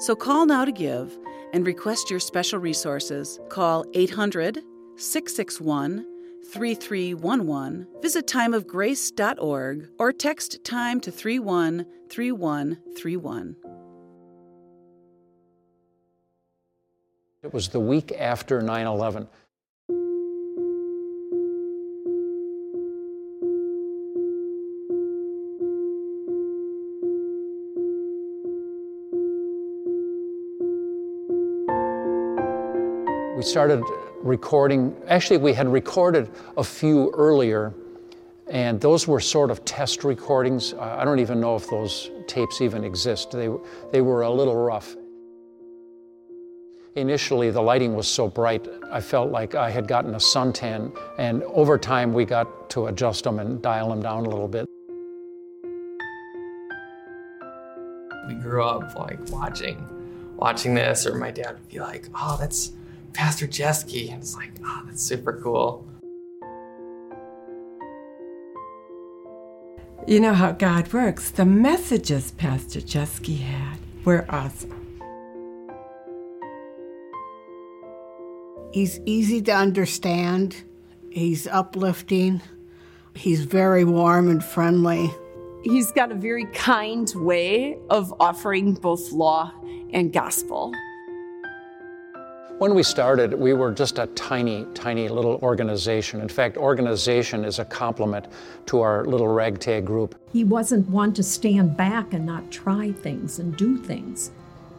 So 0.00 0.16
call 0.16 0.46
now 0.46 0.64
to 0.64 0.72
give 0.72 1.16
and 1.52 1.64
request 1.66 2.10
your 2.10 2.20
special 2.20 2.58
resources. 2.58 3.38
Call 3.50 3.84
800 3.92 4.62
661 4.96 6.06
3311, 6.52 7.86
visit 8.00 8.26
timeofgrace.org, 8.26 9.90
or 9.98 10.12
text 10.12 10.64
time 10.64 11.00
to 11.00 11.10
313131. 11.10 13.56
It 17.42 17.52
was 17.52 17.68
the 17.68 17.80
week 17.80 18.12
after 18.18 18.62
9 18.62 18.86
11. 18.86 19.28
We 33.40 33.46
started 33.46 33.82
recording, 34.20 34.94
actually, 35.08 35.38
we 35.38 35.54
had 35.54 35.66
recorded 35.66 36.28
a 36.58 36.62
few 36.62 37.10
earlier, 37.16 37.72
and 38.50 38.78
those 38.78 39.08
were 39.08 39.18
sort 39.18 39.50
of 39.50 39.64
test 39.64 40.04
recordings. 40.04 40.74
I 40.74 41.06
don't 41.06 41.20
even 41.20 41.40
know 41.40 41.56
if 41.56 41.70
those 41.70 42.10
tapes 42.26 42.60
even 42.60 42.84
exist. 42.84 43.30
They, 43.30 43.48
they 43.92 44.02
were 44.02 44.20
a 44.20 44.30
little 44.30 44.56
rough. 44.56 44.94
Initially, 46.96 47.50
the 47.50 47.62
lighting 47.62 47.94
was 47.94 48.06
so 48.06 48.28
bright, 48.28 48.68
I 48.92 49.00
felt 49.00 49.30
like 49.30 49.54
I 49.54 49.70
had 49.70 49.88
gotten 49.88 50.12
a 50.12 50.18
suntan, 50.18 50.94
and 51.16 51.42
over 51.44 51.78
time, 51.78 52.12
we 52.12 52.26
got 52.26 52.68
to 52.68 52.88
adjust 52.88 53.24
them 53.24 53.38
and 53.38 53.62
dial 53.62 53.88
them 53.88 54.02
down 54.02 54.26
a 54.26 54.28
little 54.28 54.48
bit. 54.48 54.66
We 58.28 58.34
grew 58.34 58.62
up 58.62 58.94
like 58.96 59.18
watching, 59.30 59.82
watching 60.36 60.74
this, 60.74 61.06
or 61.06 61.14
my 61.14 61.30
dad 61.30 61.52
would 61.52 61.68
be 61.70 61.80
like, 61.80 62.06
"Oh, 62.14 62.36
that's 62.38 62.72
Pastor 63.12 63.46
Jeske. 63.46 64.12
And 64.12 64.22
it's 64.22 64.36
like, 64.36 64.52
oh, 64.64 64.82
that's 64.86 65.02
super 65.02 65.40
cool. 65.42 65.86
You 70.06 70.18
know 70.18 70.34
how 70.34 70.52
God 70.52 70.92
works. 70.92 71.30
The 71.30 71.44
messages 71.44 72.32
Pastor 72.32 72.80
Jeske 72.80 73.38
had 73.38 73.78
were 74.04 74.26
awesome. 74.28 74.76
He's 78.72 79.00
easy 79.04 79.42
to 79.42 79.52
understand. 79.52 80.62
He's 81.10 81.46
uplifting. 81.46 82.40
He's 83.14 83.44
very 83.44 83.84
warm 83.84 84.30
and 84.30 84.42
friendly. 84.42 85.10
He's 85.62 85.92
got 85.92 86.10
a 86.10 86.14
very 86.14 86.46
kind 86.46 87.12
way 87.16 87.76
of 87.90 88.14
offering 88.20 88.74
both 88.74 89.12
law 89.12 89.52
and 89.92 90.12
gospel. 90.12 90.72
When 92.60 92.74
we 92.74 92.82
started, 92.82 93.32
we 93.32 93.54
were 93.54 93.72
just 93.72 93.98
a 93.98 94.06
tiny, 94.08 94.66
tiny 94.74 95.08
little 95.08 95.36
organization. 95.36 96.20
In 96.20 96.28
fact, 96.28 96.58
organization 96.58 97.42
is 97.42 97.58
a 97.58 97.64
compliment 97.64 98.26
to 98.66 98.82
our 98.82 99.06
little 99.06 99.28
ragtag 99.28 99.86
group. 99.86 100.14
He 100.30 100.44
wasn't 100.44 100.86
one 100.90 101.14
to 101.14 101.22
stand 101.22 101.74
back 101.74 102.12
and 102.12 102.26
not 102.26 102.50
try 102.50 102.92
things 102.92 103.38
and 103.38 103.56
do 103.56 103.78
things. 103.78 104.30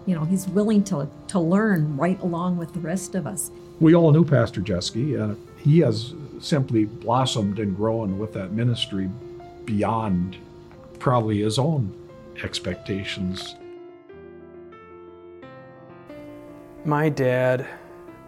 You 0.05 0.13
know, 0.13 0.25
he's 0.25 0.47
willing 0.49 0.83
to, 0.83 1.09
to 1.29 1.39
learn 1.39 1.97
right 1.97 2.21
along 2.21 2.57
with 2.57 2.71
the 2.71 2.79
rest 2.79 3.15
of 3.15 3.25
us. 3.25 3.49
We 3.79 3.95
all 3.95 4.11
knew 4.11 4.25
Pastor 4.25 4.61
Jeske, 4.61 5.19
and 5.19 5.35
he 5.57 5.79
has 5.79 6.13
simply 6.39 6.85
blossomed 6.85 7.57
and 7.57 7.75
grown 7.75 8.19
with 8.19 8.31
that 8.33 8.51
ministry 8.51 9.09
beyond 9.65 10.37
probably 10.99 11.41
his 11.41 11.57
own 11.57 11.91
expectations. 12.43 13.55
My 16.83 17.09
dad 17.09 17.67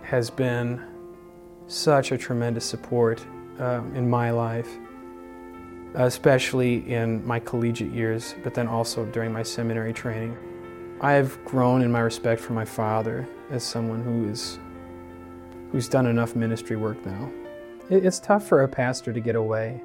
has 0.03 0.29
been 0.29 0.79
such 1.65 2.11
a 2.11 2.17
tremendous 2.19 2.63
support 2.63 3.25
uh, 3.59 3.81
in 3.95 4.07
my 4.07 4.29
life, 4.29 4.69
especially 5.95 6.87
in 6.87 7.25
my 7.25 7.39
collegiate 7.39 7.91
years, 7.91 8.35
but 8.43 8.53
then 8.53 8.67
also 8.67 9.05
during 9.05 9.33
my 9.33 9.41
seminary 9.41 9.91
training. 9.91 10.37
I 11.01 11.13
have 11.13 11.43
grown 11.45 11.81
in 11.81 11.91
my 11.91 12.01
respect 12.01 12.39
for 12.39 12.53
my 12.53 12.63
father 12.63 13.27
as 13.49 13.63
someone 13.63 14.03
who 14.03 14.29
is 14.29 14.59
who's 15.71 15.89
done 15.89 16.05
enough 16.05 16.35
ministry 16.35 16.75
work 16.75 17.03
now. 17.07 17.31
It's 17.89 18.19
tough 18.19 18.47
for 18.47 18.61
a 18.61 18.67
pastor 18.67 19.11
to 19.13 19.19
get 19.19 19.35
away, 19.35 19.81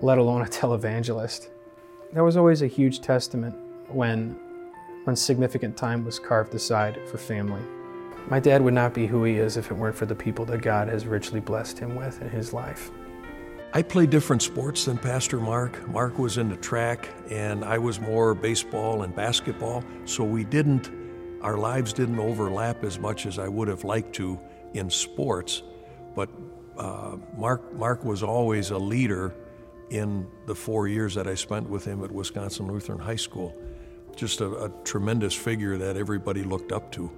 let 0.00 0.18
alone 0.18 0.42
a 0.42 0.46
televangelist. 0.46 1.48
That 2.12 2.24
was 2.24 2.36
always 2.36 2.62
a 2.62 2.66
huge 2.66 3.02
testament 3.02 3.54
when 3.86 4.36
when 5.04 5.16
significant 5.16 5.76
time 5.76 6.04
was 6.04 6.18
carved 6.18 6.54
aside 6.54 7.00
for 7.08 7.18
family. 7.18 7.62
My 8.28 8.40
dad 8.40 8.62
would 8.62 8.74
not 8.74 8.94
be 8.94 9.06
who 9.06 9.24
he 9.24 9.36
is 9.36 9.56
if 9.56 9.70
it 9.70 9.74
weren't 9.74 9.96
for 9.96 10.06
the 10.06 10.14
people 10.14 10.44
that 10.46 10.62
God 10.62 10.88
has 10.88 11.06
richly 11.06 11.40
blessed 11.40 11.78
him 11.78 11.94
with 11.94 12.20
in 12.22 12.28
his 12.28 12.52
life. 12.52 12.90
I 13.74 13.82
played 13.82 14.10
different 14.10 14.42
sports 14.42 14.84
than 14.84 14.98
Pastor 14.98 15.40
Mark. 15.40 15.88
Mark 15.88 16.18
was 16.18 16.36
into 16.36 16.56
track, 16.56 17.08
and 17.30 17.64
I 17.64 17.78
was 17.78 18.00
more 18.00 18.34
baseball 18.34 19.02
and 19.02 19.16
basketball, 19.16 19.82
so 20.04 20.24
we 20.24 20.44
didn't, 20.44 20.90
our 21.40 21.56
lives 21.56 21.92
didn't 21.92 22.18
overlap 22.18 22.84
as 22.84 22.98
much 22.98 23.24
as 23.24 23.38
I 23.38 23.48
would 23.48 23.68
have 23.68 23.82
liked 23.82 24.14
to 24.16 24.38
in 24.74 24.90
sports. 24.90 25.62
But 26.14 26.28
uh, 26.76 27.16
Mark, 27.36 27.72
Mark 27.74 28.04
was 28.04 28.22
always 28.22 28.70
a 28.70 28.78
leader 28.78 29.34
in 29.88 30.26
the 30.46 30.54
four 30.54 30.86
years 30.86 31.14
that 31.14 31.26
I 31.26 31.34
spent 31.34 31.68
with 31.68 31.84
him 31.84 32.04
at 32.04 32.12
Wisconsin 32.12 32.70
Lutheran 32.70 32.98
High 32.98 33.16
School. 33.16 33.54
Just 34.16 34.40
a, 34.40 34.64
a 34.64 34.68
tremendous 34.84 35.34
figure 35.34 35.78
that 35.78 35.96
everybody 35.96 36.42
looked 36.42 36.72
up 36.72 36.90
to. 36.92 37.10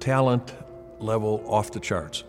Talent 0.00 0.54
level 1.00 1.42
off 1.46 1.72
the 1.72 1.80
charts. 1.80 2.24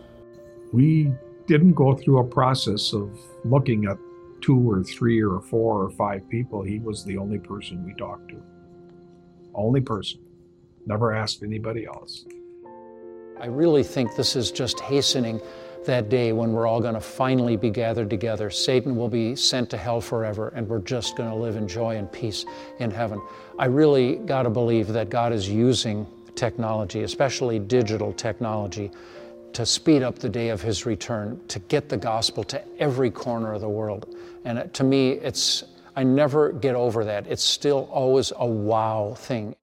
We 0.72 1.12
didn't 1.46 1.74
go 1.74 1.94
through 1.94 2.18
a 2.18 2.24
process 2.24 2.92
of 2.92 3.10
looking 3.44 3.84
at 3.86 3.98
two 4.40 4.58
or 4.70 4.82
three 4.82 5.22
or 5.22 5.40
four 5.40 5.82
or 5.82 5.90
five 5.90 6.28
people. 6.28 6.62
He 6.62 6.78
was 6.78 7.04
the 7.04 7.16
only 7.16 7.38
person 7.38 7.84
we 7.84 7.94
talked 7.94 8.28
to. 8.28 8.42
Only 9.54 9.80
person. 9.80 10.20
Never 10.86 11.14
asked 11.14 11.42
anybody 11.42 11.86
else. 11.86 12.26
I 13.40 13.46
really 13.46 13.82
think 13.82 14.16
this 14.16 14.36
is 14.36 14.50
just 14.50 14.80
hastening 14.80 15.40
that 15.86 16.08
day 16.08 16.32
when 16.32 16.52
we're 16.52 16.66
all 16.66 16.80
going 16.80 16.94
to 16.94 17.00
finally 17.00 17.56
be 17.56 17.70
gathered 17.70 18.10
together. 18.10 18.50
Satan 18.50 18.96
will 18.96 19.08
be 19.08 19.36
sent 19.36 19.70
to 19.70 19.76
hell 19.76 20.00
forever, 20.00 20.52
and 20.54 20.68
we're 20.68 20.80
just 20.80 21.16
going 21.16 21.28
to 21.28 21.36
live 21.36 21.56
in 21.56 21.68
joy 21.68 21.96
and 21.96 22.10
peace 22.10 22.44
in 22.78 22.90
heaven. 22.90 23.20
I 23.58 23.66
really 23.66 24.16
got 24.16 24.42
to 24.42 24.50
believe 24.50 24.88
that 24.88 25.10
God 25.10 25.32
is 25.32 25.48
using 25.48 26.06
technology, 26.34 27.02
especially 27.02 27.58
digital 27.58 28.12
technology, 28.12 28.90
to 29.52 29.64
speed 29.64 30.02
up 30.02 30.18
the 30.18 30.28
day 30.28 30.48
of 30.48 30.60
his 30.60 30.84
return, 30.84 31.40
to 31.48 31.58
get 31.60 31.88
the 31.88 31.96
gospel 31.96 32.42
to 32.44 32.62
every 32.78 33.10
corner 33.10 33.52
of 33.54 33.60
the 33.60 33.68
world. 33.68 34.14
And 34.44 34.72
to 34.74 34.84
me, 34.84 35.12
it's, 35.12 35.64
I 35.94 36.02
never 36.02 36.52
get 36.52 36.74
over 36.74 37.04
that. 37.04 37.26
It's 37.28 37.44
still 37.44 37.88
always 37.92 38.32
a 38.36 38.46
wow 38.46 39.14
thing. 39.16 39.54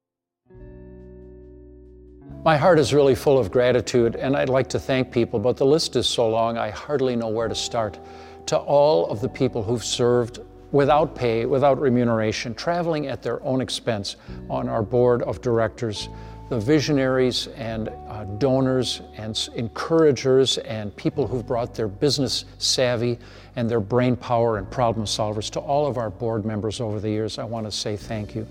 My 2.44 2.58
heart 2.58 2.80
is 2.80 2.92
really 2.92 3.14
full 3.14 3.38
of 3.38 3.52
gratitude, 3.52 4.16
and 4.16 4.36
I'd 4.36 4.50
like 4.50 4.68
to 4.70 4.80
thank 4.80 5.12
people, 5.12 5.38
but 5.38 5.58
the 5.58 5.66
list 5.66 5.96
is 5.96 6.08
so 6.08 6.28
long 6.28 6.58
I 6.58 6.72
hardly 6.72 7.16
know 7.16 7.28
where 7.28 7.48
to 7.48 7.54
start. 7.54 8.00
To 8.48 8.58
all 8.58 9.06
of 9.12 9.22
the 9.22 9.30
people 9.30 9.62
who've 9.62 9.84
served 9.84 10.40
without 10.72 11.14
pay, 11.14 11.46
without 11.46 11.80
remuneration, 11.80 12.56
traveling 12.56 13.06
at 13.06 13.22
their 13.22 13.44
own 13.44 13.62
expense 13.62 14.16
on 14.50 14.68
our 14.68 14.82
board 14.82 15.22
of 15.22 15.40
directors, 15.42 16.10
the 16.50 16.60
visionaries 16.60 17.46
and 17.58 17.90
uh, 18.08 18.24
donors 18.40 19.02
and 19.18 19.50
encouragers 19.54 20.58
and 20.58 20.96
people 20.96 21.28
who've 21.28 21.46
brought 21.46 21.76
their 21.76 21.88
business 21.88 22.46
savvy 22.58 23.20
and 23.56 23.70
their 23.70 23.80
brain 23.80 24.16
power 24.16 24.58
and 24.58 24.70
problem 24.72 25.06
solvers 25.06 25.52
to 25.52 25.60
all 25.60 25.86
of 25.86 26.00
our 26.00 26.10
board 26.10 26.44
members 26.44 26.82
over 26.82 27.00
the 27.00 27.10
years, 27.10 27.38
I 27.38 27.44
want 27.44 27.68
to 27.68 27.72
say 27.72 27.96
thank 27.96 28.34
you. 28.34 28.48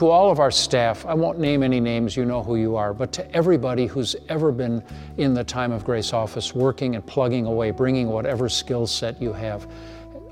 To 0.00 0.08
all 0.08 0.30
of 0.30 0.40
our 0.40 0.50
staff, 0.50 1.04
I 1.04 1.12
won't 1.12 1.38
name 1.38 1.62
any 1.62 1.78
names, 1.78 2.16
you 2.16 2.24
know 2.24 2.42
who 2.42 2.56
you 2.56 2.74
are, 2.74 2.94
but 2.94 3.12
to 3.12 3.36
everybody 3.36 3.84
who's 3.84 4.16
ever 4.30 4.50
been 4.50 4.82
in 5.18 5.34
the 5.34 5.44
Time 5.44 5.72
of 5.72 5.84
Grace 5.84 6.14
office 6.14 6.54
working 6.54 6.94
and 6.94 7.06
plugging 7.06 7.44
away, 7.44 7.70
bringing 7.70 8.08
whatever 8.08 8.48
skill 8.48 8.86
set 8.86 9.20
you 9.20 9.34
have, 9.34 9.70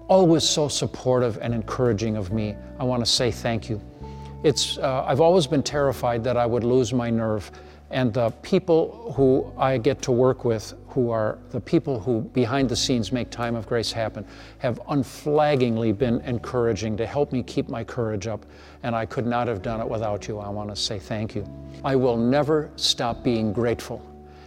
always 0.08 0.42
so 0.42 0.68
supportive 0.68 1.36
and 1.42 1.52
encouraging 1.52 2.16
of 2.16 2.32
me, 2.32 2.56
I 2.80 2.84
want 2.84 3.04
to 3.04 3.10
say 3.10 3.30
thank 3.30 3.68
you. 3.68 3.78
It's, 4.42 4.78
uh, 4.78 5.04
I've 5.06 5.20
always 5.20 5.46
been 5.46 5.62
terrified 5.62 6.24
that 6.24 6.38
I 6.38 6.46
would 6.46 6.64
lose 6.64 6.94
my 6.94 7.10
nerve. 7.10 7.50
And 7.90 8.10
the 8.10 8.30
people 8.40 9.12
who 9.18 9.52
I 9.58 9.76
get 9.76 10.00
to 10.00 10.12
work 10.12 10.46
with, 10.46 10.72
who 10.98 11.10
are 11.10 11.38
the 11.50 11.60
people 11.60 12.00
who 12.00 12.22
behind 12.32 12.68
the 12.68 12.74
scenes 12.74 13.12
make 13.12 13.30
Time 13.30 13.54
of 13.54 13.68
Grace 13.68 13.92
happen, 13.92 14.26
have 14.58 14.80
unflaggingly 14.88 15.92
been 15.92 16.20
encouraging 16.22 16.96
to 16.96 17.06
help 17.06 17.30
me 17.30 17.40
keep 17.44 17.68
my 17.68 17.84
courage 17.84 18.26
up. 18.26 18.44
And 18.82 18.96
I 18.96 19.06
could 19.06 19.24
not 19.24 19.46
have 19.46 19.62
done 19.62 19.80
it 19.80 19.88
without 19.88 20.26
you. 20.26 20.40
I 20.40 20.48
want 20.48 20.70
to 20.70 20.74
say 20.74 20.98
thank 20.98 21.36
you. 21.36 21.46
I 21.84 21.94
will 21.94 22.16
never 22.16 22.72
stop 22.74 23.22
being 23.22 23.52
grateful 23.52 24.04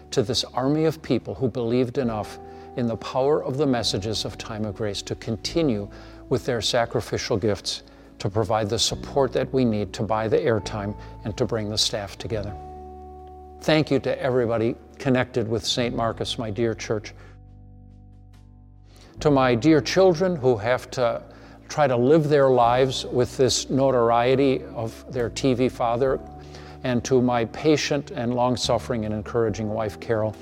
to 0.10 0.24
this 0.24 0.44
army 0.44 0.84
of 0.84 1.02
people 1.02 1.34
who 1.34 1.48
believed 1.48 1.98
enough 1.98 2.38
in 2.76 2.86
the 2.86 2.98
power 2.98 3.42
of 3.42 3.56
the 3.56 3.66
messages 3.66 4.26
of 4.26 4.38
Time 4.38 4.66
of 4.66 4.76
Grace 4.76 5.02
to 5.04 5.16
continue 5.16 5.90
with 6.28 6.46
their 6.46 6.60
sacrificial 6.60 7.38
gifts 7.38 7.84
to 8.20 8.30
provide 8.30 8.70
the 8.70 8.78
support 8.78 9.32
that 9.32 9.54
we 9.54 9.64
need 9.64 9.94
to 9.94 10.04
buy 10.04 10.28
the 10.28 10.40
airtime 10.40 10.98
and 11.24 11.38
to 11.38 11.46
bring 11.46 11.70
the 11.70 11.78
staff 11.78 12.18
together. 12.18 12.54
Thank 13.62 13.92
you 13.92 14.00
to 14.00 14.20
everybody 14.20 14.76
connected 14.98 15.48
with 15.48 15.64
St. 15.64 15.96
Marcus, 15.96 16.40
my 16.40 16.50
dear 16.50 16.74
church. 16.74 17.14
To 19.20 19.30
my 19.30 19.54
dear 19.54 19.82
children 19.82 20.36
who 20.36 20.58
have 20.58 20.90
to 20.92 21.22
try 21.70 21.86
to 21.86 21.96
live 21.96 22.28
their 22.28 22.50
lives 22.50 23.06
with 23.06 23.38
this 23.38 23.70
notoriety 23.70 24.64
of 24.74 25.06
their 25.14 25.30
TV 25.30 25.72
father, 25.72 26.20
and 26.84 27.04
to 27.06 27.22
my 27.22 27.46
patient 27.46 28.10
and 28.10 28.34
long 28.34 28.58
suffering 28.58 29.06
and 29.06 29.14
encouraging 29.14 29.70
wife, 29.70 30.00
Carol, 30.00 30.36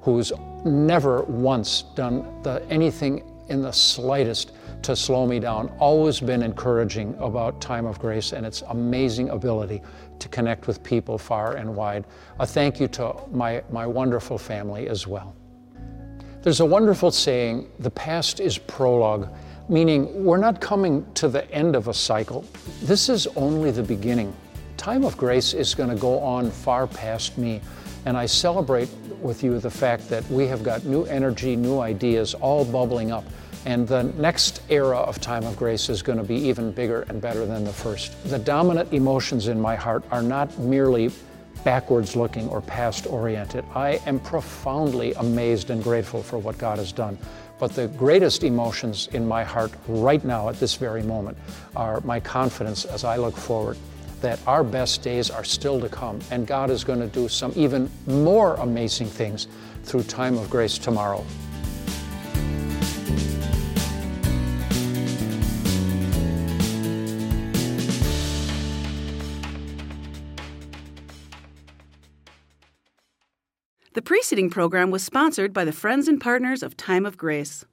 who's 0.00 0.32
never 0.64 1.22
once 1.22 1.82
done 1.94 2.42
the, 2.42 2.60
anything 2.70 3.22
in 3.50 3.62
the 3.62 3.72
slightest 3.72 4.50
to 4.82 4.96
slow 4.96 5.28
me 5.28 5.38
down, 5.38 5.68
always 5.78 6.18
been 6.18 6.42
encouraging 6.42 7.14
about 7.20 7.60
Time 7.60 7.86
of 7.86 8.00
Grace 8.00 8.32
and 8.32 8.44
its 8.44 8.62
amazing 8.68 9.28
ability 9.30 9.80
to 10.18 10.28
connect 10.28 10.66
with 10.66 10.82
people 10.82 11.18
far 11.18 11.56
and 11.56 11.74
wide. 11.74 12.04
A 12.40 12.46
thank 12.46 12.80
you 12.80 12.88
to 12.88 13.14
my, 13.30 13.62
my 13.70 13.86
wonderful 13.86 14.38
family 14.38 14.88
as 14.88 15.06
well. 15.06 15.34
There's 16.42 16.60
a 16.60 16.66
wonderful 16.66 17.10
saying 17.10 17.70
the 17.78 17.90
past 17.90 18.38
is 18.38 18.58
prologue, 18.58 19.28
meaning 19.68 20.24
we're 20.24 20.36
not 20.36 20.60
coming 20.60 21.10
to 21.14 21.28
the 21.28 21.50
end 21.50 21.74
of 21.74 21.88
a 21.88 21.94
cycle. 21.94 22.44
This 22.82 23.08
is 23.08 23.26
only 23.28 23.70
the 23.70 23.82
beginning. 23.82 24.34
Time 24.76 25.04
of 25.04 25.16
Grace 25.16 25.54
is 25.54 25.74
going 25.74 25.88
to 25.88 25.96
go 25.96 26.18
on 26.18 26.50
far 26.50 26.86
past 26.86 27.38
me. 27.38 27.60
And 28.06 28.18
I 28.18 28.26
celebrate 28.26 28.90
with 29.22 29.42
you 29.42 29.58
the 29.58 29.70
fact 29.70 30.10
that 30.10 30.28
we 30.30 30.46
have 30.46 30.62
got 30.62 30.84
new 30.84 31.04
energy, 31.04 31.56
new 31.56 31.80
ideas 31.80 32.34
all 32.34 32.64
bubbling 32.64 33.10
up. 33.10 33.24
And 33.66 33.88
the 33.88 34.02
next 34.02 34.62
era 34.68 34.98
of 34.98 35.20
Time 35.20 35.44
of 35.44 35.56
Grace 35.56 35.88
is 35.88 36.02
going 36.02 36.18
to 36.18 36.24
be 36.24 36.36
even 36.36 36.70
bigger 36.72 37.02
and 37.08 37.20
better 37.20 37.46
than 37.46 37.64
the 37.64 37.72
first. 37.72 38.22
The 38.28 38.38
dominant 38.38 38.92
emotions 38.92 39.48
in 39.48 39.60
my 39.60 39.74
heart 39.74 40.04
are 40.10 40.22
not 40.22 40.58
merely 40.58 41.10
backwards 41.64 42.14
looking 42.14 42.48
or 42.48 42.60
past 42.60 43.06
oriented. 43.06 43.64
I 43.74 44.00
am 44.06 44.20
profoundly 44.20 45.14
amazed 45.14 45.70
and 45.70 45.82
grateful 45.82 46.22
for 46.22 46.38
what 46.38 46.58
God 46.58 46.78
has 46.78 46.92
done. 46.92 47.16
But 47.58 47.72
the 47.72 47.88
greatest 47.88 48.44
emotions 48.44 49.08
in 49.12 49.26
my 49.26 49.44
heart 49.44 49.72
right 49.88 50.22
now 50.24 50.48
at 50.48 50.60
this 50.60 50.74
very 50.74 51.02
moment 51.02 51.38
are 51.74 52.00
my 52.02 52.20
confidence 52.20 52.84
as 52.84 53.04
I 53.04 53.16
look 53.16 53.36
forward 53.36 53.78
that 54.20 54.38
our 54.46 54.64
best 54.64 55.02
days 55.02 55.30
are 55.30 55.44
still 55.44 55.80
to 55.80 55.88
come 55.88 56.18
and 56.30 56.46
God 56.46 56.70
is 56.70 56.82
going 56.82 57.00
to 57.00 57.06
do 57.06 57.28
some 57.28 57.52
even 57.54 57.90
more 58.06 58.54
amazing 58.56 59.06
things 59.06 59.46
through 59.84 60.02
Time 60.04 60.36
of 60.36 60.50
Grace 60.50 60.78
tomorrow. 60.78 61.24
Preceding 74.04 74.50
program 74.50 74.90
was 74.90 75.02
sponsored 75.02 75.52
by 75.52 75.64
the 75.64 75.72
Friends 75.72 76.08
and 76.08 76.20
Partners 76.20 76.62
of 76.62 76.76
Time 76.76 77.06
of 77.06 77.16
Grace. 77.16 77.64